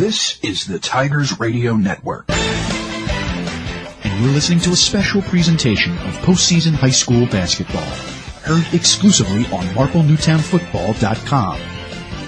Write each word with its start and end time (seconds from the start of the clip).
This 0.00 0.40
is 0.42 0.64
the 0.66 0.78
Tigers 0.78 1.38
Radio 1.38 1.76
Network. 1.76 2.24
And 2.30 4.24
you're 4.24 4.32
listening 4.32 4.60
to 4.60 4.70
a 4.70 4.74
special 4.74 5.20
presentation 5.20 5.92
of 5.92 6.14
postseason 6.24 6.72
high 6.72 6.88
school 6.88 7.26
basketball, 7.26 7.84
heard 8.40 8.64
exclusively 8.72 9.44
on 9.54 9.66
MarpleNewtownFootball.com, 9.74 11.60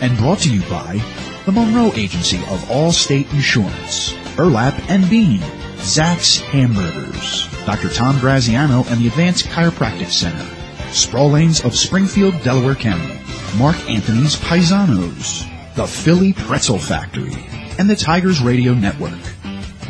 and 0.02 0.18
brought 0.18 0.40
to 0.40 0.54
you 0.54 0.60
by 0.68 1.02
the 1.46 1.52
Monroe 1.52 1.92
Agency 1.94 2.36
of 2.36 2.60
Allstate 2.68 3.32
Insurance, 3.32 4.12
Burlap 4.36 4.78
and 4.90 5.08
Bean, 5.08 5.40
Zack's 5.78 6.36
Hamburgers, 6.36 7.48
Dr. 7.64 7.88
Tom 7.88 8.18
Graziano 8.20 8.84
and 8.88 9.00
the 9.00 9.08
Advanced 9.08 9.46
Chiropractic 9.46 10.10
Center, 10.10 10.44
Sprawlanes 10.90 11.64
of 11.64 11.74
Springfield, 11.74 12.34
Delaware 12.42 12.74
County, 12.74 13.18
Mark 13.56 13.76
Anthony's 13.88 14.36
Paisanos, 14.36 15.48
the 15.74 15.86
Philly 15.86 16.34
Pretzel 16.34 16.78
Factory, 16.78 17.48
and 17.82 17.90
the 17.90 17.96
Tigers 17.96 18.40
Radio 18.40 18.74
Network. 18.74 19.18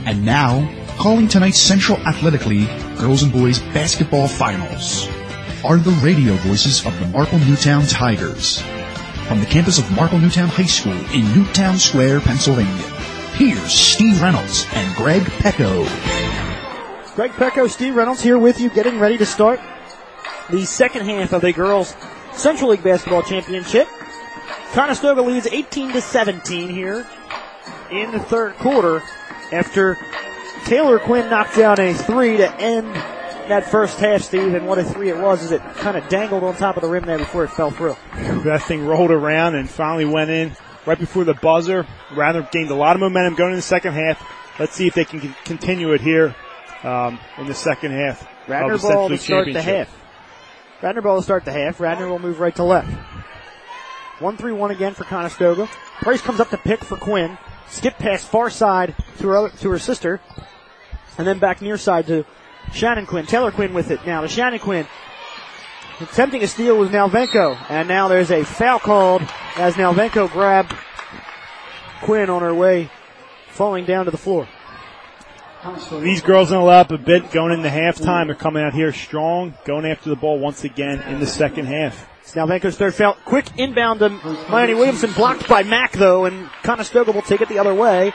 And 0.06 0.24
now, 0.24 0.66
calling 0.96 1.28
tonight's 1.28 1.60
Central 1.60 1.98
Athletic 2.06 2.46
League 2.46 2.70
Girls 2.96 3.22
and 3.22 3.30
Boys 3.30 3.58
Basketball 3.58 4.28
Finals 4.28 5.06
are 5.62 5.76
the 5.76 5.90
radio 6.02 6.32
voices 6.36 6.86
of 6.86 6.98
the 6.98 7.06
Marple 7.08 7.38
Newtown 7.40 7.84
Tigers. 7.84 8.62
From 9.28 9.40
the 9.40 9.46
campus 9.46 9.78
of 9.78 9.94
Marple 9.94 10.18
Newtown 10.18 10.48
High 10.48 10.64
School 10.64 10.96
in 11.12 11.30
Newtown 11.34 11.76
Square, 11.76 12.20
Pennsylvania, 12.20 12.82
here's 13.34 13.74
Steve 13.74 14.22
Reynolds 14.22 14.64
and 14.72 14.96
Greg 14.96 15.22
Pecko. 15.24 15.84
Greg 17.14 17.32
Pecko, 17.32 17.66
Steve 17.66 17.94
Reynolds 17.94 18.22
here 18.22 18.38
with 18.38 18.58
you, 18.58 18.70
getting 18.70 18.98
ready 18.98 19.18
to 19.18 19.26
start 19.26 19.60
the 20.48 20.64
second 20.64 21.04
half 21.04 21.34
of 21.34 21.42
the 21.42 21.52
girls 21.52 21.94
Central 22.32 22.70
League 22.70 22.82
Basketball 22.82 23.22
Championship. 23.22 23.86
Conestoga 24.72 25.20
leads 25.20 25.46
18 25.46 25.92
to 25.92 26.00
17 26.00 26.70
here 26.70 27.06
in 27.92 28.10
the 28.10 28.20
third 28.20 28.56
quarter 28.56 29.02
after 29.52 29.98
Taylor 30.64 30.98
Quinn 30.98 31.28
knocked 31.28 31.56
down 31.56 31.78
a 31.78 31.92
three 31.92 32.38
to 32.38 32.54
end 32.56 32.94
that 33.48 33.68
first 33.70 33.98
half, 33.98 34.22
Steve, 34.22 34.54
and 34.54 34.66
what 34.66 34.78
a 34.78 34.84
three 34.84 35.10
it 35.10 35.18
was 35.18 35.42
as 35.42 35.52
it 35.52 35.60
kind 35.76 35.96
of 35.96 36.08
dangled 36.08 36.42
on 36.42 36.56
top 36.56 36.76
of 36.76 36.82
the 36.82 36.88
rim 36.88 37.04
there 37.04 37.18
before 37.18 37.44
it 37.44 37.48
fell 37.48 37.70
through. 37.70 37.96
That 38.44 38.62
thing 38.62 38.86
rolled 38.86 39.10
around 39.10 39.56
and 39.56 39.68
finally 39.68 40.04
went 40.04 40.30
in 40.30 40.56
right 40.86 40.98
before 40.98 41.24
the 41.24 41.34
buzzer. 41.34 41.86
Radnor 42.14 42.48
gained 42.50 42.70
a 42.70 42.74
lot 42.74 42.96
of 42.96 43.00
momentum 43.00 43.34
going 43.34 43.50
in 43.50 43.56
the 43.56 43.62
second 43.62 43.94
half. 43.94 44.24
Let's 44.58 44.74
see 44.74 44.86
if 44.86 44.94
they 44.94 45.04
can 45.04 45.34
continue 45.44 45.92
it 45.92 46.00
here 46.00 46.34
um, 46.82 47.18
in 47.38 47.46
the 47.46 47.54
second 47.54 47.92
half. 47.92 48.26
Radnor 48.48 48.78
ball 48.78 49.08
to 49.08 49.18
start 49.18 49.52
the 49.52 49.62
half. 49.62 49.94
Radnor 50.82 51.02
ball 51.02 51.16
to 51.18 51.22
start 51.22 51.44
the 51.44 51.52
half. 51.52 51.80
Radnor 51.80 52.08
will 52.08 52.18
move 52.18 52.40
right 52.40 52.54
to 52.56 52.64
left. 52.64 52.90
1-3-1 54.18 54.70
again 54.70 54.94
for 54.94 55.04
Conestoga. 55.04 55.68
Price 56.00 56.20
comes 56.20 56.38
up 56.38 56.50
to 56.50 56.58
pick 56.58 56.84
for 56.84 56.96
Quinn. 56.96 57.36
Skip 57.72 57.96
pass 57.96 58.22
far 58.22 58.50
side 58.50 58.94
to 59.18 59.28
her, 59.28 59.48
to 59.48 59.70
her 59.70 59.78
sister. 59.78 60.20
And 61.16 61.26
then 61.26 61.38
back 61.38 61.62
near 61.62 61.78
side 61.78 62.06
to 62.08 62.26
Shannon 62.72 63.06
Quinn. 63.06 63.24
Taylor 63.24 63.50
Quinn 63.50 63.72
with 63.72 63.90
it 63.90 64.04
now 64.06 64.20
to 64.20 64.28
Shannon 64.28 64.58
Quinn. 64.58 64.86
Attempting 65.98 66.42
a 66.42 66.46
steal 66.46 66.76
was 66.76 66.90
Nalvenko. 66.90 67.56
And 67.70 67.88
now 67.88 68.08
there's 68.08 68.30
a 68.30 68.44
foul 68.44 68.78
called 68.78 69.22
as 69.56 69.74
Nalvenko 69.74 70.30
grabbed 70.30 70.74
Quinn 72.02 72.28
on 72.28 72.42
her 72.42 72.54
way 72.54 72.90
falling 73.48 73.86
down 73.86 74.04
to 74.04 74.10
the 74.10 74.18
floor. 74.18 74.46
These 76.00 76.22
girls 76.22 76.50
in 76.50 76.58
the 76.58 76.64
lap 76.64 76.90
a 76.90 76.98
bit 76.98 77.30
going 77.30 77.52
into 77.52 77.68
halftime. 77.68 78.26
They're 78.26 78.34
coming 78.34 78.64
out 78.64 78.74
here 78.74 78.92
strong, 78.92 79.54
going 79.64 79.86
after 79.86 80.10
the 80.10 80.16
ball 80.16 80.40
once 80.40 80.64
again 80.64 81.00
in 81.02 81.20
the 81.20 81.26
second 81.26 81.66
half. 81.66 82.08
It's 82.22 82.34
now 82.34 82.46
Vanco's 82.46 82.76
third 82.76 82.94
foul. 82.94 83.16
Quick 83.24 83.46
inbound 83.56 84.00
to 84.00 84.08
Myoni 84.08 84.76
Williamson, 84.76 85.12
blocked 85.12 85.48
by 85.48 85.62
Mack 85.62 85.92
though, 85.92 86.24
and 86.24 86.48
Conestoga 86.64 87.12
will 87.12 87.22
take 87.22 87.42
it 87.42 87.48
the 87.48 87.60
other 87.60 87.74
way 87.74 88.12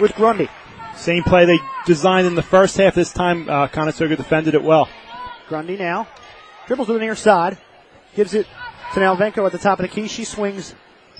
with 0.00 0.14
Grundy. 0.14 0.48
Same 0.96 1.22
play 1.24 1.44
they 1.44 1.58
designed 1.84 2.26
in 2.26 2.34
the 2.34 2.42
first 2.42 2.76
half. 2.78 2.94
This 2.94 3.12
time, 3.12 3.50
uh, 3.50 3.68
Conestoga 3.68 4.16
defended 4.16 4.54
it 4.54 4.62
well. 4.62 4.88
Grundy 5.48 5.76
now 5.76 6.08
dribbles 6.66 6.86
to 6.88 6.94
the 6.94 7.00
near 7.00 7.14
side, 7.14 7.58
gives 8.14 8.32
it 8.32 8.46
to 8.94 9.00
Nalvenko 9.00 9.44
at 9.44 9.52
the 9.52 9.58
top 9.58 9.78
of 9.78 9.82
the 9.82 9.88
key. 9.88 10.08
She 10.08 10.24
swings 10.24 10.74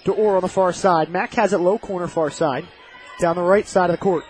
to 0.05 0.13
Orr 0.13 0.37
on 0.37 0.43
the 0.43 0.49
far 0.49 0.73
side. 0.73 1.11
Mack 1.11 1.35
has 1.35 1.53
it 1.53 1.59
low 1.59 1.79
corner 1.79 2.07
far 2.07 2.31
side, 2.31 2.67
down 3.21 3.37
the 3.37 3.43
right 3.43 3.67
side 3.69 3.91
of 3.91 3.95
the 3.97 4.03
court. 4.03 4.25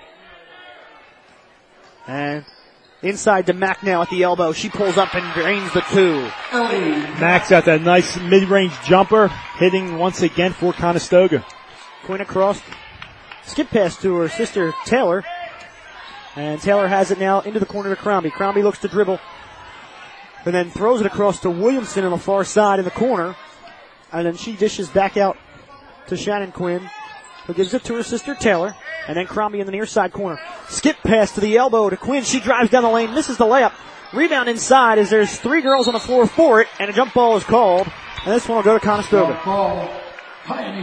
And 2.09 2.45
inside 3.03 3.47
to 3.47 3.53
Mack 3.53 3.83
now 3.83 4.03
at 4.03 4.11
the 4.11 4.23
elbow. 4.23 4.53
She 4.53 4.71
pulls 4.71 4.97
up 4.97 5.15
and 5.15 5.35
drains 5.35 5.73
the 5.73 5.83
two. 5.83 6.29
Oh. 6.53 6.69
Mack's 7.21 7.51
got 7.51 7.67
that 7.67 7.83
nice 7.83 8.19
mid-range 8.19 8.73
jumper 8.85 9.29
hitting 9.59 9.99
once 9.99 10.23
again 10.23 10.53
for 10.53 10.73
Conestoga. 10.73 11.45
Quinn 12.05 12.21
across. 12.21 12.61
Skip 13.45 13.69
pass 13.69 14.01
to 14.03 14.17
her 14.17 14.29
sister 14.29 14.75
Taylor. 14.87 15.23
And 16.35 16.61
Taylor 16.61 16.89
has 16.89 17.11
it 17.11 17.19
now 17.19 17.41
into 17.41 17.61
the 17.61 17.67
corner 17.67 17.91
to 17.91 17.97
Crombie. 18.01 18.31
Crombie 18.31 18.63
looks 18.63 18.79
to 18.79 18.89
dribble. 18.89 19.21
And 20.45 20.55
then 20.55 20.71
throws 20.71 21.01
it 21.01 21.07
across 21.07 21.41
to 21.41 21.51
Williamson 21.51 22.05
on 22.05 22.11
the 22.13 22.19
far 22.19 22.45
side 22.45 22.79
in 22.79 22.85
the 22.85 22.91
corner. 22.91 23.37
And 24.13 24.27
then 24.27 24.37
she 24.37 24.57
dishes 24.57 24.89
back 24.89 25.19
out 25.19 25.37
to 26.07 26.17
Shannon 26.17 26.53
Quinn, 26.53 26.89
who 27.47 27.53
gives 27.53 27.75
it 27.75 27.85
to 27.85 27.95
her 27.97 28.03
sister 28.03 28.35
Taylor. 28.35 28.75
And 29.09 29.17
then 29.17 29.27
Crombie 29.27 29.61
in 29.61 29.67
the 29.67 29.73
near 29.73 29.87
side 29.87 30.13
corner. 30.13 30.39
Skip 30.69 30.99
pass 30.99 31.33
to 31.33 31.41
the 31.41 31.57
elbow 31.57 31.89
to 31.89 31.97
Quinn. 31.97 32.23
She 32.23 32.41
drives 32.41 32.71
down 32.71 32.83
the 32.83 32.91
lane, 32.91 33.15
misses 33.15 33.39
the 33.39 33.47
layup. 33.47 33.73
Rebound 34.13 34.49
inside 34.49 34.99
as 34.99 35.11
there's 35.11 35.37
three 35.39 35.63
girls 35.63 35.89
on 35.89 35.95
the 35.95 36.01
floor 36.01 36.27
for 36.27 36.61
it, 36.61 36.69
and 36.79 36.91
a 36.91 36.93
jump 36.93 37.15
ball 37.15 37.37
is 37.37 37.45
called. 37.45 37.91
And 38.25 38.35
this 38.35 38.47
one 38.47 38.57
will 38.57 38.63
go 38.63 38.79
to 38.79 38.85
Conestoga. 38.85 39.35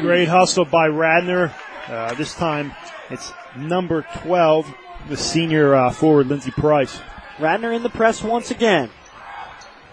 Great 0.01 0.27
hustle 0.27 0.65
by 0.65 0.87
Radnor. 0.87 1.53
Uh, 1.87 2.15
this 2.15 2.33
time 2.33 2.73
it's 3.11 3.31
number 3.55 4.05
12, 4.23 4.73
the 5.09 5.17
senior 5.17 5.75
uh, 5.75 5.91
forward, 5.91 6.27
Lindsey 6.27 6.51
Price. 6.51 6.99
Radnor 7.39 7.73
in 7.73 7.83
the 7.83 7.89
press 7.89 8.23
once 8.23 8.49
again. 8.49 8.89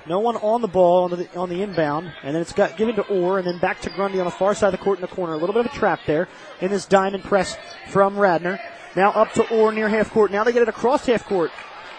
No 0.06 0.18
one 0.18 0.36
on 0.36 0.62
the 0.62 0.68
ball 0.68 1.04
on 1.04 1.10
the, 1.10 1.38
on 1.38 1.48
the 1.48 1.62
inbound, 1.62 2.12
and 2.22 2.34
then 2.34 2.42
it's 2.42 2.52
got 2.52 2.76
given 2.76 2.96
to 2.96 3.02
Orr, 3.02 3.38
and 3.38 3.46
then 3.46 3.58
back 3.58 3.80
to 3.82 3.90
Grundy 3.90 4.18
on 4.18 4.24
the 4.24 4.32
far 4.32 4.54
side 4.54 4.66
of 4.66 4.72
the 4.72 4.84
court 4.84 4.98
in 4.98 5.02
the 5.02 5.08
corner. 5.08 5.34
A 5.34 5.36
little 5.36 5.54
bit 5.54 5.66
of 5.66 5.72
a 5.72 5.76
trap 5.76 6.00
there 6.06 6.28
in 6.60 6.70
this 6.70 6.86
diamond 6.86 7.22
press 7.22 7.56
from 7.88 8.18
Radnor. 8.18 8.58
Now 8.96 9.12
up 9.12 9.32
to 9.34 9.48
Orr 9.48 9.72
near 9.72 9.88
half 9.88 10.10
court. 10.10 10.32
Now 10.32 10.42
they 10.44 10.52
get 10.52 10.62
it 10.62 10.68
across 10.68 11.06
half 11.06 11.24
court. 11.24 11.52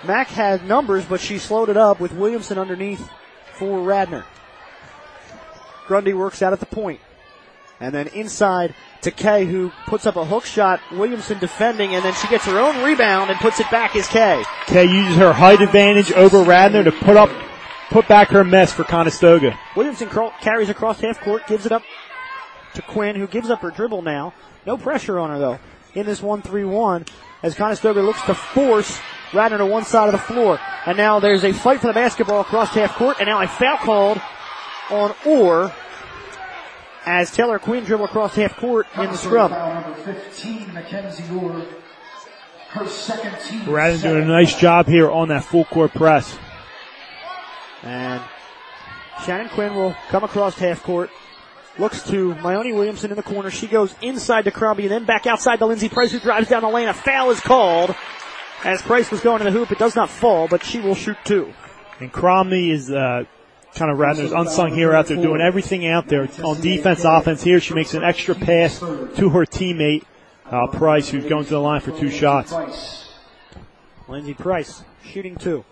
Mack 0.05 0.27
had 0.27 0.67
numbers, 0.67 1.05
but 1.05 1.21
she 1.21 1.37
slowed 1.37 1.69
it 1.69 1.77
up 1.77 2.01
with 2.01 2.11
Williamson 2.11 2.57
underneath 2.57 3.09
for 3.53 3.81
Radnor. 3.81 4.25
Grundy 5.87 6.13
works 6.13 6.41
out 6.41 6.51
at 6.53 6.59
the 6.59 6.65
point. 6.65 6.99
And 7.79 7.93
then 7.93 8.07
inside 8.07 8.75
to 9.01 9.11
Kay, 9.11 9.45
who 9.45 9.71
puts 9.87 10.05
up 10.05 10.15
a 10.15 10.25
hook 10.25 10.45
shot. 10.45 10.79
Williamson 10.91 11.39
defending, 11.39 11.95
and 11.95 12.03
then 12.03 12.13
she 12.13 12.27
gets 12.27 12.45
her 12.45 12.59
own 12.59 12.83
rebound 12.83 13.29
and 13.29 13.39
puts 13.39 13.59
it 13.59 13.69
back 13.71 13.95
as 13.95 14.07
Kay. 14.07 14.43
Kay 14.67 14.85
uses 14.85 15.17
her 15.17 15.33
height 15.33 15.61
advantage 15.61 16.11
over 16.13 16.43
Radnor 16.43 16.83
to 16.83 16.91
put 16.91 17.17
up 17.17 17.29
put 17.93 18.07
back 18.07 18.29
her 18.29 18.43
mess 18.43 18.73
for 18.73 18.83
Conestoga. 18.83 19.57
Williamson 19.75 20.09
carries 20.41 20.69
across 20.69 20.99
half 20.99 21.21
court, 21.21 21.45
gives 21.45 21.67
it 21.67 21.71
up 21.71 21.83
to 22.73 22.81
Quinn, 22.81 23.15
who 23.15 23.27
gives 23.27 23.51
up 23.51 23.59
her 23.59 23.69
dribble 23.69 24.01
now. 24.01 24.33
No 24.65 24.77
pressure 24.77 25.19
on 25.19 25.29
her 25.29 25.37
though 25.37 25.59
in 25.93 26.07
this 26.07 26.19
1-3-1 26.19 27.07
as 27.43 27.53
Conestoga 27.53 28.01
looks 28.01 28.21
to 28.23 28.33
force 28.33 28.99
Radnor 29.31 29.59
to 29.59 29.65
one 29.67 29.85
side 29.85 30.07
of 30.07 30.13
the 30.13 30.17
floor. 30.17 30.59
And 30.87 30.97
now 30.97 31.19
there's 31.19 31.43
a 31.43 31.53
fight 31.53 31.81
for 31.81 31.87
the 31.87 31.93
basketball 31.93 32.41
across 32.41 32.69
half 32.69 32.95
court, 32.95 33.17
and 33.19 33.27
now 33.27 33.41
a 33.41 33.47
foul 33.47 33.77
called 33.77 34.21
on 34.89 35.13
Orr 35.25 35.71
as 37.05 37.29
Taylor 37.29 37.59
Quinn 37.59 37.83
dribble 37.83 38.05
across 38.05 38.35
half 38.35 38.57
court 38.57 38.87
in 38.97 39.11
the 39.11 39.17
scrum. 39.17 39.51
Radnor 43.67 44.01
doing 44.01 44.23
a 44.23 44.25
nice 44.25 44.55
job 44.57 44.87
here 44.87 45.11
on 45.11 45.27
that 45.27 45.43
full 45.43 45.65
court 45.65 45.93
press. 45.93 46.35
And 47.83 48.21
Shannon 49.25 49.49
Quinn 49.49 49.75
will 49.75 49.95
come 50.09 50.23
across 50.23 50.57
half 50.57 50.83
court. 50.83 51.09
Looks 51.79 52.03
to 52.03 52.35
Myoni 52.35 52.73
Williamson 52.73 53.09
in 53.09 53.17
the 53.17 53.23
corner. 53.23 53.49
She 53.49 53.67
goes 53.67 53.95
inside 54.01 54.45
to 54.45 54.51
Crombie 54.51 54.83
and 54.83 54.91
then 54.91 55.05
back 55.05 55.25
outside 55.25 55.57
to 55.57 55.65
Lindsey 55.65 55.89
Price 55.89 56.11
who 56.11 56.19
drives 56.19 56.47
down 56.47 56.61
the 56.61 56.69
lane. 56.69 56.87
A 56.87 56.93
foul 56.93 57.31
is 57.31 57.39
called. 57.39 57.95
As 58.63 58.81
Price 58.81 59.11
was 59.11 59.21
going 59.21 59.39
to 59.39 59.45
the 59.45 59.51
hoop, 59.51 59.71
it 59.71 59.79
does 59.79 59.95
not 59.95 60.09
fall, 60.09 60.47
but 60.47 60.63
she 60.63 60.79
will 60.79 60.95
shoot 60.95 61.17
two. 61.25 61.51
And 61.99 62.11
Crombie 62.11 62.71
is, 62.71 62.91
uh, 62.91 63.23
kind 63.75 63.91
of 63.91 63.97
Radnor's 63.97 64.31
unsung 64.31 64.73
hero 64.73 64.95
out 64.95 65.07
there 65.07 65.17
doing 65.17 65.41
everything 65.41 65.87
out 65.87 66.07
there 66.07 66.29
on 66.43 66.61
defense, 66.61 67.03
offense. 67.03 67.43
Here 67.43 67.59
she 67.59 67.73
makes 67.73 67.93
an 67.93 68.03
extra 68.03 68.35
pass 68.35 68.79
to 68.79 69.29
her 69.29 69.45
teammate, 69.45 70.03
uh, 70.45 70.67
Price, 70.67 71.09
who's 71.09 71.25
going 71.25 71.45
to 71.45 71.49
the 71.49 71.59
line 71.59 71.81
for 71.81 71.91
two 71.91 72.11
shots. 72.11 72.53
Lindsey 74.07 74.33
Price 74.33 74.83
shooting 75.03 75.35
two. 75.35 75.65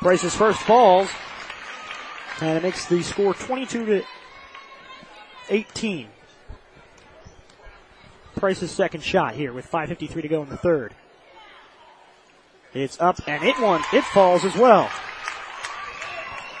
Price's 0.00 0.34
first 0.34 0.60
falls, 0.60 1.10
and 2.40 2.56
it 2.56 2.62
makes 2.62 2.86
the 2.86 3.02
score 3.02 3.34
22 3.34 3.86
to 3.86 4.02
18. 5.50 6.08
Price's 8.36 8.70
second 8.70 9.02
shot 9.02 9.34
here 9.34 9.52
with 9.52 9.70
5.53 9.70 10.22
to 10.22 10.28
go 10.28 10.42
in 10.42 10.48
the 10.48 10.56
third. 10.56 10.94
It's 12.74 13.00
up 13.00 13.20
and 13.26 13.42
it 13.42 13.58
one, 13.60 13.82
it 13.92 14.04
falls 14.04 14.44
as 14.44 14.54
well. 14.54 14.88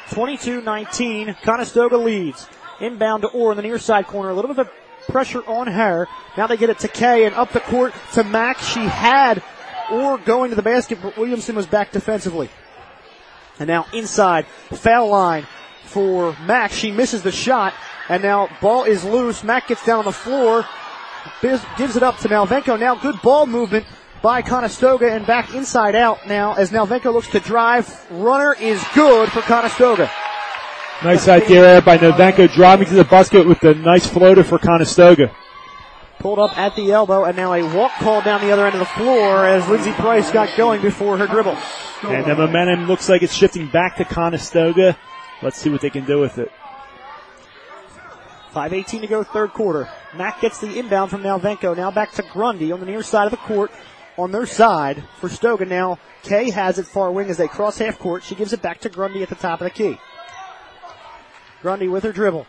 22-19, 0.08 1.40
Conestoga 1.42 1.96
leads. 1.96 2.48
Inbound 2.80 3.22
to 3.22 3.28
Orr 3.28 3.52
in 3.52 3.56
the 3.56 3.62
near 3.62 3.78
side 3.78 4.06
corner. 4.06 4.30
A 4.30 4.34
little 4.34 4.52
bit 4.52 4.66
of 4.66 4.72
pressure 5.08 5.42
on 5.46 5.66
her. 5.66 6.08
Now 6.36 6.46
they 6.46 6.56
get 6.56 6.70
it 6.70 6.78
to 6.80 6.88
Kay 6.88 7.24
and 7.24 7.34
up 7.34 7.52
the 7.52 7.60
court 7.60 7.92
to 8.14 8.24
Mack. 8.24 8.58
She 8.58 8.80
had 8.80 9.42
Orr 9.90 10.18
going 10.18 10.50
to 10.50 10.56
the 10.56 10.62
basket, 10.62 10.98
but 11.02 11.16
Williamson 11.16 11.56
was 11.56 11.66
back 11.66 11.92
defensively. 11.92 12.48
And 13.58 13.68
now 13.68 13.86
inside, 13.92 14.46
foul 14.46 15.08
line 15.08 15.46
for 15.84 16.36
Mack. 16.44 16.72
She 16.72 16.90
misses 16.90 17.22
the 17.22 17.32
shot, 17.32 17.74
and 18.08 18.22
now 18.22 18.48
ball 18.60 18.84
is 18.84 19.04
loose. 19.04 19.42
Mack 19.42 19.68
gets 19.68 19.84
down 19.84 19.98
on 20.00 20.04
the 20.04 20.12
floor, 20.12 20.64
gives 21.42 21.96
it 21.96 22.02
up 22.02 22.18
to 22.18 22.28
Nalvenko. 22.28 22.78
Now 22.78 22.94
good 22.94 23.20
ball 23.22 23.46
movement 23.46 23.86
by 24.22 24.42
Conestoga 24.42 25.12
and 25.12 25.26
back 25.26 25.54
inside 25.54 25.94
out 25.94 26.26
now 26.26 26.54
as 26.54 26.70
Nalvenko 26.70 27.12
looks 27.12 27.28
to 27.28 27.40
drive. 27.40 28.06
Runner 28.10 28.54
is 28.60 28.84
good 28.94 29.30
for 29.30 29.40
Conestoga. 29.42 30.10
Nice 31.04 31.28
idea 31.28 31.80
by 31.82 31.96
Nalvenko 31.98 32.52
driving 32.52 32.86
to 32.88 32.94
the 32.94 33.04
basket 33.04 33.46
with 33.46 33.60
the 33.60 33.74
nice 33.74 34.06
floater 34.06 34.42
for 34.42 34.58
Conestoga. 34.58 35.30
Pulled 36.18 36.40
up 36.40 36.58
at 36.58 36.74
the 36.74 36.90
elbow 36.90 37.24
and 37.24 37.36
now 37.36 37.52
a 37.52 37.62
walk 37.76 37.92
call 37.92 38.22
down 38.22 38.40
the 38.40 38.50
other 38.50 38.66
end 38.66 38.74
of 38.74 38.80
the 38.80 38.86
floor 38.86 39.46
as 39.46 39.68
Lindsey 39.68 39.92
Price 39.92 40.32
got 40.32 40.56
going 40.56 40.82
before 40.82 41.16
her 41.16 41.28
dribble. 41.28 41.56
And 42.02 42.26
the 42.26 42.34
momentum 42.34 42.86
looks 42.86 43.08
like 43.08 43.22
it's 43.22 43.32
shifting 43.32 43.68
back 43.68 43.96
to 43.96 44.04
Conestoga. 44.04 44.98
Let's 45.42 45.58
see 45.58 45.70
what 45.70 45.80
they 45.80 45.90
can 45.90 46.04
do 46.04 46.18
with 46.18 46.38
it. 46.38 46.50
5.18 48.52 49.02
to 49.02 49.06
go, 49.06 49.22
third 49.22 49.52
quarter. 49.52 49.88
Mack 50.16 50.40
gets 50.40 50.58
the 50.58 50.78
inbound 50.78 51.10
from 51.10 51.22
Nalvenko. 51.22 51.76
Now 51.76 51.92
back 51.92 52.12
to 52.12 52.22
Grundy 52.22 52.72
on 52.72 52.80
the 52.80 52.86
near 52.86 53.02
side 53.02 53.26
of 53.26 53.30
the 53.30 53.36
court. 53.36 53.70
On 54.16 54.32
their 54.32 54.46
side 54.46 55.04
for 55.20 55.28
Stoga. 55.28 55.64
Now 55.64 56.00
Kay 56.24 56.50
has 56.50 56.80
it 56.80 56.86
far 56.86 57.12
wing 57.12 57.30
as 57.30 57.36
they 57.36 57.46
cross 57.46 57.78
half 57.78 58.00
court. 58.00 58.24
She 58.24 58.34
gives 58.34 58.52
it 58.52 58.60
back 58.60 58.80
to 58.80 58.88
Grundy 58.88 59.22
at 59.22 59.28
the 59.28 59.36
top 59.36 59.60
of 59.60 59.66
the 59.66 59.70
key. 59.70 59.98
Grundy 61.62 61.86
with 61.86 62.02
her 62.02 62.12
dribble. 62.12 62.46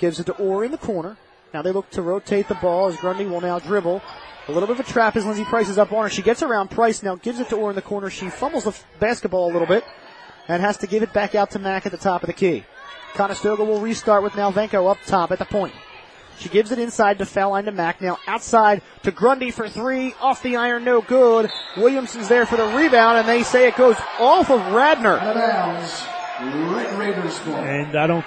Gives 0.00 0.18
it 0.18 0.26
to 0.26 0.32
Orr 0.32 0.64
in 0.64 0.72
the 0.72 0.78
corner. 0.78 1.16
Now 1.54 1.62
they 1.62 1.70
look 1.70 1.88
to 1.90 2.02
rotate 2.02 2.48
the 2.48 2.56
ball 2.56 2.88
as 2.88 2.96
Grundy 2.96 3.26
will 3.26 3.40
now 3.40 3.60
dribble. 3.60 4.02
A 4.48 4.52
little 4.52 4.66
bit 4.66 4.80
of 4.80 4.86
a 4.86 4.92
trap 4.92 5.14
as 5.14 5.24
Lindsey 5.24 5.44
Price 5.44 5.68
is 5.68 5.78
up 5.78 5.92
on 5.92 6.02
her. 6.02 6.10
She 6.10 6.20
gets 6.20 6.42
around 6.42 6.68
Price, 6.68 7.00
now 7.00 7.14
gives 7.14 7.38
it 7.38 7.48
to 7.50 7.56
Orr 7.56 7.70
in 7.70 7.76
the 7.76 7.82
corner. 7.82 8.10
She 8.10 8.28
fumbles 8.28 8.64
the 8.64 8.70
f- 8.70 8.84
basketball 8.98 9.50
a 9.50 9.52
little 9.52 9.68
bit 9.68 9.84
and 10.48 10.60
has 10.60 10.76
to 10.78 10.88
give 10.88 11.04
it 11.04 11.12
back 11.12 11.36
out 11.36 11.52
to 11.52 11.60
Mack 11.60 11.86
at 11.86 11.92
the 11.92 11.98
top 11.98 12.24
of 12.24 12.26
the 12.26 12.32
key. 12.32 12.64
Conestoga 13.14 13.62
will 13.62 13.80
restart 13.80 14.24
with 14.24 14.32
Nalvenko 14.32 14.90
up 14.90 14.98
top 15.06 15.30
at 15.30 15.38
the 15.38 15.44
point. 15.44 15.72
She 16.40 16.48
gives 16.48 16.72
it 16.72 16.80
inside 16.80 17.18
to 17.18 17.24
foul 17.24 17.52
line 17.52 17.66
to 17.66 17.72
Mack. 17.72 18.00
Now 18.00 18.18
outside 18.26 18.82
to 19.04 19.12
Grundy 19.12 19.52
for 19.52 19.68
three. 19.68 20.12
Off 20.20 20.42
the 20.42 20.56
iron, 20.56 20.82
no 20.82 21.02
good. 21.02 21.48
Williamson's 21.76 22.26
there 22.26 22.46
for 22.46 22.56
the 22.56 22.66
rebound, 22.76 23.18
and 23.18 23.28
they 23.28 23.44
say 23.44 23.68
it 23.68 23.76
goes 23.76 23.96
off 24.18 24.50
of 24.50 24.60
Radnor. 24.72 25.18
And 27.62 27.96
I 27.96 28.08
don't 28.08 28.24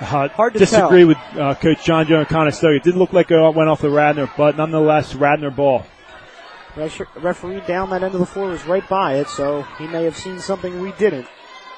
uh, 0.00 0.28
Hard 0.28 0.52
to 0.54 0.58
disagree 0.58 1.00
tell. 1.00 1.08
with 1.08 1.18
uh, 1.36 1.54
Coach 1.56 1.84
John 1.84 2.06
Joe 2.06 2.20
and 2.20 2.28
Conestoga. 2.28 2.76
It 2.76 2.82
did 2.82 2.94
look 2.94 3.12
like 3.12 3.30
it 3.30 3.38
went 3.54 3.68
off 3.68 3.80
the 3.80 3.90
Radnor, 3.90 4.30
but 4.36 4.56
nonetheless, 4.56 5.14
Radnor 5.14 5.50
ball. 5.50 5.84
Ref- 6.76 7.00
Referee 7.16 7.60
down 7.66 7.90
that 7.90 8.02
end 8.02 8.14
of 8.14 8.20
the 8.20 8.26
floor 8.26 8.48
was 8.48 8.64
right 8.66 8.86
by 8.88 9.16
it, 9.16 9.28
so 9.28 9.62
he 9.78 9.86
may 9.88 10.04
have 10.04 10.16
seen 10.16 10.38
something 10.38 10.80
we 10.80 10.92
didn't. 10.92 11.26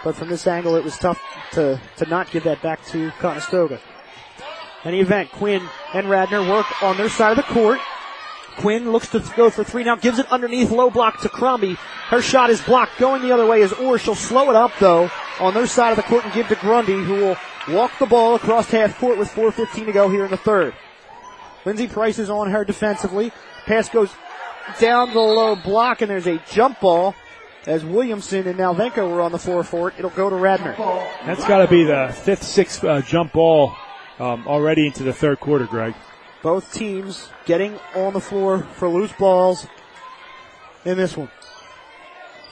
But 0.04 0.16
from 0.16 0.28
this 0.28 0.46
angle, 0.46 0.76
it 0.76 0.84
was 0.84 0.98
tough 0.98 1.20
to, 1.52 1.80
to 1.96 2.06
not 2.06 2.30
give 2.30 2.44
that 2.44 2.60
back 2.62 2.84
to 2.86 3.10
Conestoga. 3.18 3.80
Any 4.84 5.00
event, 5.00 5.30
Quinn 5.32 5.62
and 5.92 6.08
Radnor 6.08 6.42
work 6.48 6.82
on 6.82 6.96
their 6.96 7.10
side 7.10 7.32
of 7.32 7.36
the 7.36 7.52
court. 7.52 7.78
Quinn 8.56 8.92
looks 8.92 9.08
to 9.08 9.20
go 9.36 9.48
for 9.50 9.62
three 9.62 9.84
now, 9.84 9.96
gives 9.96 10.18
it 10.18 10.30
underneath 10.32 10.70
low 10.70 10.90
block 10.90 11.20
to 11.20 11.28
Crombie. 11.28 11.76
Her 12.08 12.20
shot 12.20 12.50
is 12.50 12.60
blocked. 12.62 12.98
Going 12.98 13.22
the 13.22 13.32
other 13.32 13.46
way 13.46 13.60
is 13.62 13.72
Orr. 13.74 13.98
She'll 13.98 14.14
slow 14.14 14.50
it 14.50 14.56
up 14.56 14.72
though 14.80 15.10
on 15.38 15.54
their 15.54 15.66
side 15.66 15.90
of 15.90 15.96
the 15.96 16.02
court 16.02 16.24
and 16.24 16.32
give 16.34 16.48
to 16.48 16.56
Grundy, 16.56 16.92
who 17.04 17.14
will 17.14 17.36
walk 17.68 17.92
the 17.98 18.06
ball 18.06 18.34
across 18.34 18.70
half 18.70 18.98
court 18.98 19.18
with 19.18 19.28
4.15 19.30 19.86
to 19.86 19.92
go 19.92 20.08
here 20.08 20.24
in 20.24 20.30
the 20.30 20.36
third. 20.36 20.74
Lindsey 21.64 21.88
Price 21.88 22.18
is 22.18 22.30
on 22.30 22.50
her 22.50 22.64
defensively. 22.64 23.32
Pass 23.66 23.88
goes 23.88 24.10
down 24.78 25.12
the 25.12 25.20
low 25.20 25.56
block 25.56 26.00
and 26.00 26.10
there's 26.10 26.26
a 26.26 26.38
jump 26.50 26.80
ball 26.80 27.14
as 27.66 27.84
Williamson 27.84 28.46
and 28.46 28.58
Nalvenko 28.58 29.10
were 29.10 29.20
on 29.20 29.32
the 29.32 29.38
floor 29.38 29.62
for 29.62 29.88
it. 29.88 29.94
It'll 29.98 30.10
go 30.10 30.30
to 30.30 30.36
Radnor. 30.36 30.74
That's 31.26 31.46
got 31.46 31.58
to 31.58 31.68
be 31.68 31.84
the 31.84 32.14
fifth, 32.24 32.42
sixth 32.42 32.84
uh, 32.84 33.02
jump 33.02 33.32
ball 33.32 33.74
um, 34.18 34.46
already 34.46 34.86
into 34.86 35.02
the 35.02 35.12
third 35.12 35.40
quarter, 35.40 35.66
Greg. 35.66 35.94
Both 36.42 36.72
teams 36.72 37.28
getting 37.44 37.78
on 37.94 38.14
the 38.14 38.20
floor 38.20 38.62
for 38.62 38.88
loose 38.88 39.12
balls 39.12 39.66
in 40.84 40.96
this 40.96 41.16
one. 41.16 41.30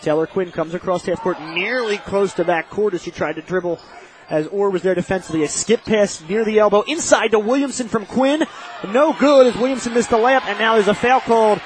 Taylor 0.02 0.26
Quinn 0.26 0.52
comes 0.52 0.74
across 0.74 1.04
half 1.06 1.20
court 1.20 1.40
nearly 1.40 1.98
close 1.98 2.34
to 2.34 2.44
back 2.44 2.70
court 2.70 2.94
as 2.94 3.02
she 3.02 3.10
tried 3.10 3.34
to 3.34 3.42
dribble 3.42 3.80
as 4.30 4.46
Orr 4.48 4.70
was 4.70 4.82
there 4.82 4.94
defensively. 4.94 5.42
A 5.42 5.48
skip 5.48 5.84
pass 5.84 6.22
near 6.28 6.44
the 6.44 6.58
elbow 6.58 6.82
inside 6.82 7.32
to 7.32 7.38
Williamson 7.38 7.88
from 7.88 8.06
Quinn. 8.06 8.44
No 8.92 9.12
good 9.12 9.46
as 9.46 9.56
Williamson 9.56 9.94
missed 9.94 10.10
the 10.10 10.16
layup 10.16 10.42
and 10.44 10.58
now 10.58 10.74
there's 10.74 10.88
a 10.88 10.94
foul 10.94 11.20
called 11.20 11.60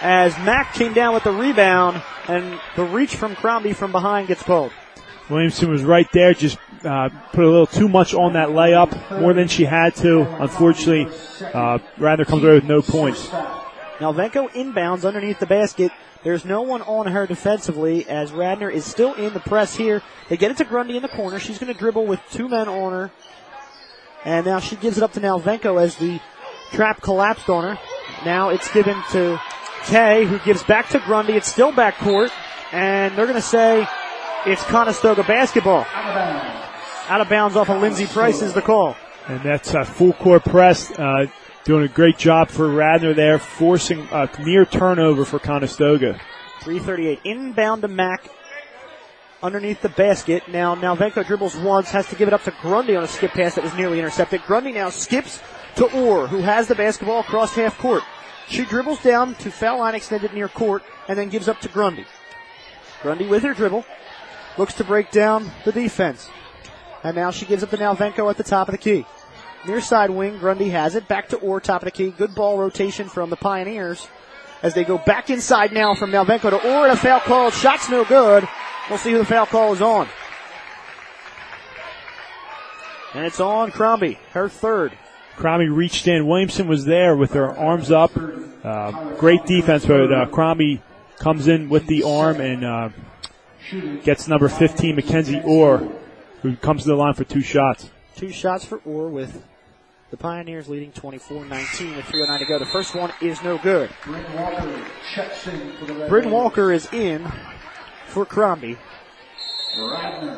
as 0.00 0.36
Mack 0.38 0.74
came 0.74 0.92
down 0.92 1.14
with 1.14 1.24
the 1.24 1.32
rebound 1.32 2.02
and 2.28 2.58
the 2.76 2.84
reach 2.84 3.16
from 3.16 3.34
Crombie 3.34 3.72
from 3.72 3.92
behind 3.92 4.28
gets 4.28 4.42
called. 4.42 4.72
Williamson 5.28 5.70
was 5.70 5.82
right 5.82 6.10
there, 6.12 6.32
just 6.32 6.58
uh, 6.84 7.10
put 7.32 7.44
a 7.44 7.48
little 7.48 7.66
too 7.66 7.88
much 7.88 8.14
on 8.14 8.32
that 8.32 8.48
layup, 8.48 9.20
more 9.20 9.34
than 9.34 9.46
she 9.46 9.64
had 9.64 9.94
to. 9.96 10.22
Unfortunately, 10.42 11.06
uh, 11.52 11.78
Radnor 11.98 12.24
comes 12.24 12.42
away 12.44 12.54
with 12.54 12.64
no 12.64 12.80
points. 12.80 13.28
Now 14.00 14.12
Venko 14.12 14.50
inbounds 14.50 15.04
underneath 15.04 15.40
the 15.40 15.46
basket. 15.46 15.92
There's 16.24 16.44
no 16.44 16.62
one 16.62 16.82
on 16.82 17.06
her 17.06 17.26
defensively 17.26 18.08
as 18.08 18.32
Radnor 18.32 18.70
is 18.70 18.84
still 18.84 19.14
in 19.14 19.32
the 19.34 19.40
press 19.40 19.76
here. 19.76 20.02
They 20.28 20.36
get 20.36 20.50
it 20.50 20.56
to 20.58 20.64
Grundy 20.64 20.96
in 20.96 21.02
the 21.02 21.08
corner. 21.08 21.38
She's 21.38 21.58
going 21.58 21.72
to 21.72 21.78
dribble 21.78 22.06
with 22.06 22.20
two 22.30 22.48
men 22.48 22.68
on 22.68 22.92
her. 22.92 23.10
And 24.24 24.46
now 24.46 24.60
she 24.60 24.76
gives 24.76 24.96
it 24.96 25.02
up 25.02 25.12
to 25.12 25.20
Nalvenko 25.20 25.80
as 25.80 25.96
the 25.96 26.20
trap 26.72 27.00
collapsed 27.02 27.48
on 27.48 27.64
her. 27.64 27.80
Now 28.24 28.50
it's 28.50 28.72
given 28.72 29.00
to 29.12 29.40
Kay 29.84 30.26
who 30.26 30.38
gives 30.40 30.62
back 30.64 30.88
to 30.90 30.98
Grundy. 30.98 31.34
It's 31.34 31.50
still 31.50 31.72
backcourt. 31.72 32.30
And 32.72 33.16
they're 33.16 33.26
going 33.26 33.36
to 33.36 33.42
say 33.42 33.86
it's 34.44 34.62
Conestoga 34.64 35.22
basketball. 35.22 35.86
Out 37.08 37.20
of 37.20 37.28
bounds 37.28 37.56
off 37.56 37.70
of 37.70 37.80
Lindsey 37.80 38.06
Price 38.06 38.42
is 38.42 38.52
the 38.52 38.62
call. 38.62 38.96
And 39.28 39.40
that's 39.42 39.72
a 39.74 39.84
full 39.84 40.12
court 40.12 40.44
press. 40.44 40.90
Uh, 40.90 41.26
doing 41.64 41.84
a 41.84 41.88
great 41.88 42.18
job 42.18 42.50
for 42.50 42.68
Radnor 42.68 43.14
there, 43.14 43.38
forcing 43.38 44.08
a 44.10 44.28
near 44.42 44.64
turnover 44.64 45.24
for 45.24 45.38
Conestoga. 45.38 46.20
338 46.62 47.20
inbound 47.24 47.82
to 47.82 47.88
Mack 47.88 48.28
underneath 49.42 49.80
the 49.80 49.88
basket. 49.90 50.48
Now 50.48 50.74
Nalvenko 50.74 51.26
dribbles 51.26 51.56
once, 51.56 51.90
has 51.90 52.08
to 52.08 52.16
give 52.16 52.28
it 52.28 52.34
up 52.34 52.42
to 52.44 52.54
Grundy 52.62 52.96
on 52.96 53.04
a 53.04 53.08
skip 53.08 53.32
pass 53.32 53.54
that 53.54 53.64
was 53.64 53.74
nearly 53.74 53.98
intercepted. 53.98 54.42
Grundy 54.42 54.72
now 54.72 54.90
skips 54.90 55.40
to 55.76 55.86
Orr, 55.92 56.26
who 56.26 56.38
has 56.38 56.68
the 56.68 56.74
basketball 56.74 57.20
across 57.20 57.54
half 57.54 57.78
court. 57.78 58.02
She 58.48 58.64
dribbles 58.64 59.02
down 59.02 59.34
to 59.36 59.50
foul 59.50 59.80
line 59.80 59.94
extended 59.94 60.32
near 60.32 60.48
court 60.48 60.82
and 61.06 61.18
then 61.18 61.28
gives 61.28 61.48
up 61.48 61.60
to 61.60 61.68
Grundy. 61.68 62.06
Grundy 63.02 63.26
with 63.26 63.42
her 63.42 63.54
dribble 63.54 63.84
looks 64.56 64.74
to 64.74 64.84
break 64.84 65.10
down 65.10 65.50
the 65.64 65.72
defense. 65.72 66.28
And 67.04 67.14
now 67.14 67.30
she 67.30 67.46
gives 67.46 67.62
up 67.62 67.70
to 67.70 67.76
Nalvenko 67.76 68.28
at 68.28 68.36
the 68.36 68.42
top 68.42 68.68
of 68.68 68.72
the 68.72 68.78
key. 68.78 69.06
Near 69.68 69.82
side 69.82 70.08
wing, 70.08 70.38
Grundy 70.38 70.70
has 70.70 70.94
it. 70.94 71.06
Back 71.08 71.28
to 71.28 71.36
Orr, 71.36 71.60
top 71.60 71.82
of 71.82 71.84
the 71.84 71.90
key. 71.90 72.10
Good 72.10 72.34
ball 72.34 72.56
rotation 72.56 73.06
from 73.06 73.28
the 73.28 73.36
Pioneers 73.36 74.08
as 74.62 74.72
they 74.72 74.82
go 74.82 74.96
back 74.96 75.28
inside 75.28 75.72
now 75.72 75.94
from 75.94 76.10
Nalvenko 76.10 76.48
to 76.48 76.56
Orr 76.56 76.84
and 76.84 76.92
a 76.92 76.96
foul 76.96 77.20
call. 77.20 77.50
Shot's 77.50 77.90
no 77.90 78.02
good. 78.06 78.48
We'll 78.88 78.98
see 78.98 79.12
who 79.12 79.18
the 79.18 79.26
foul 79.26 79.44
call 79.44 79.74
is 79.74 79.82
on. 79.82 80.08
And 83.12 83.26
it's 83.26 83.40
on 83.40 83.70
Crombie, 83.70 84.18
her 84.32 84.48
third. 84.48 84.96
Crombie 85.36 85.68
reached 85.68 86.08
in. 86.08 86.26
Williamson 86.26 86.66
was 86.66 86.86
there 86.86 87.14
with 87.14 87.34
her 87.34 87.54
arms 87.54 87.90
up. 87.90 88.12
Uh, 88.64 89.14
great 89.16 89.44
defense, 89.44 89.84
but 89.84 90.10
uh, 90.10 90.26
Crombie 90.26 90.80
comes 91.18 91.46
in 91.46 91.68
with 91.68 91.86
the 91.86 92.04
arm 92.04 92.40
and 92.40 92.64
uh, 92.64 92.88
gets 94.02 94.28
number 94.28 94.48
15, 94.48 94.96
Mackenzie 94.96 95.42
Orr, 95.44 95.86
who 96.40 96.56
comes 96.56 96.84
to 96.84 96.88
the 96.88 96.96
line 96.96 97.12
for 97.12 97.24
two 97.24 97.42
shots. 97.42 97.90
Two 98.16 98.32
shots 98.32 98.64
for 98.64 98.78
Orr 98.86 99.10
with 99.10 99.44
the 100.10 100.16
Pioneers 100.16 100.68
leading 100.68 100.92
24-19 100.92 101.96
with 101.96 102.06
3.09 102.06 102.38
to 102.38 102.44
go. 102.46 102.58
The 102.58 102.66
first 102.66 102.94
one 102.94 103.12
is 103.20 103.42
no 103.42 103.58
good. 103.58 103.90
Bryn 104.04 104.32
Walker 104.34 104.84
checks 105.14 105.46
in 105.46 105.72
for 105.72 105.84
the 105.84 106.06
Bryn 106.08 106.30
Walker 106.30 106.72
is 106.72 106.90
in 106.92 107.30
for 108.06 108.24
Crombie. 108.24 108.78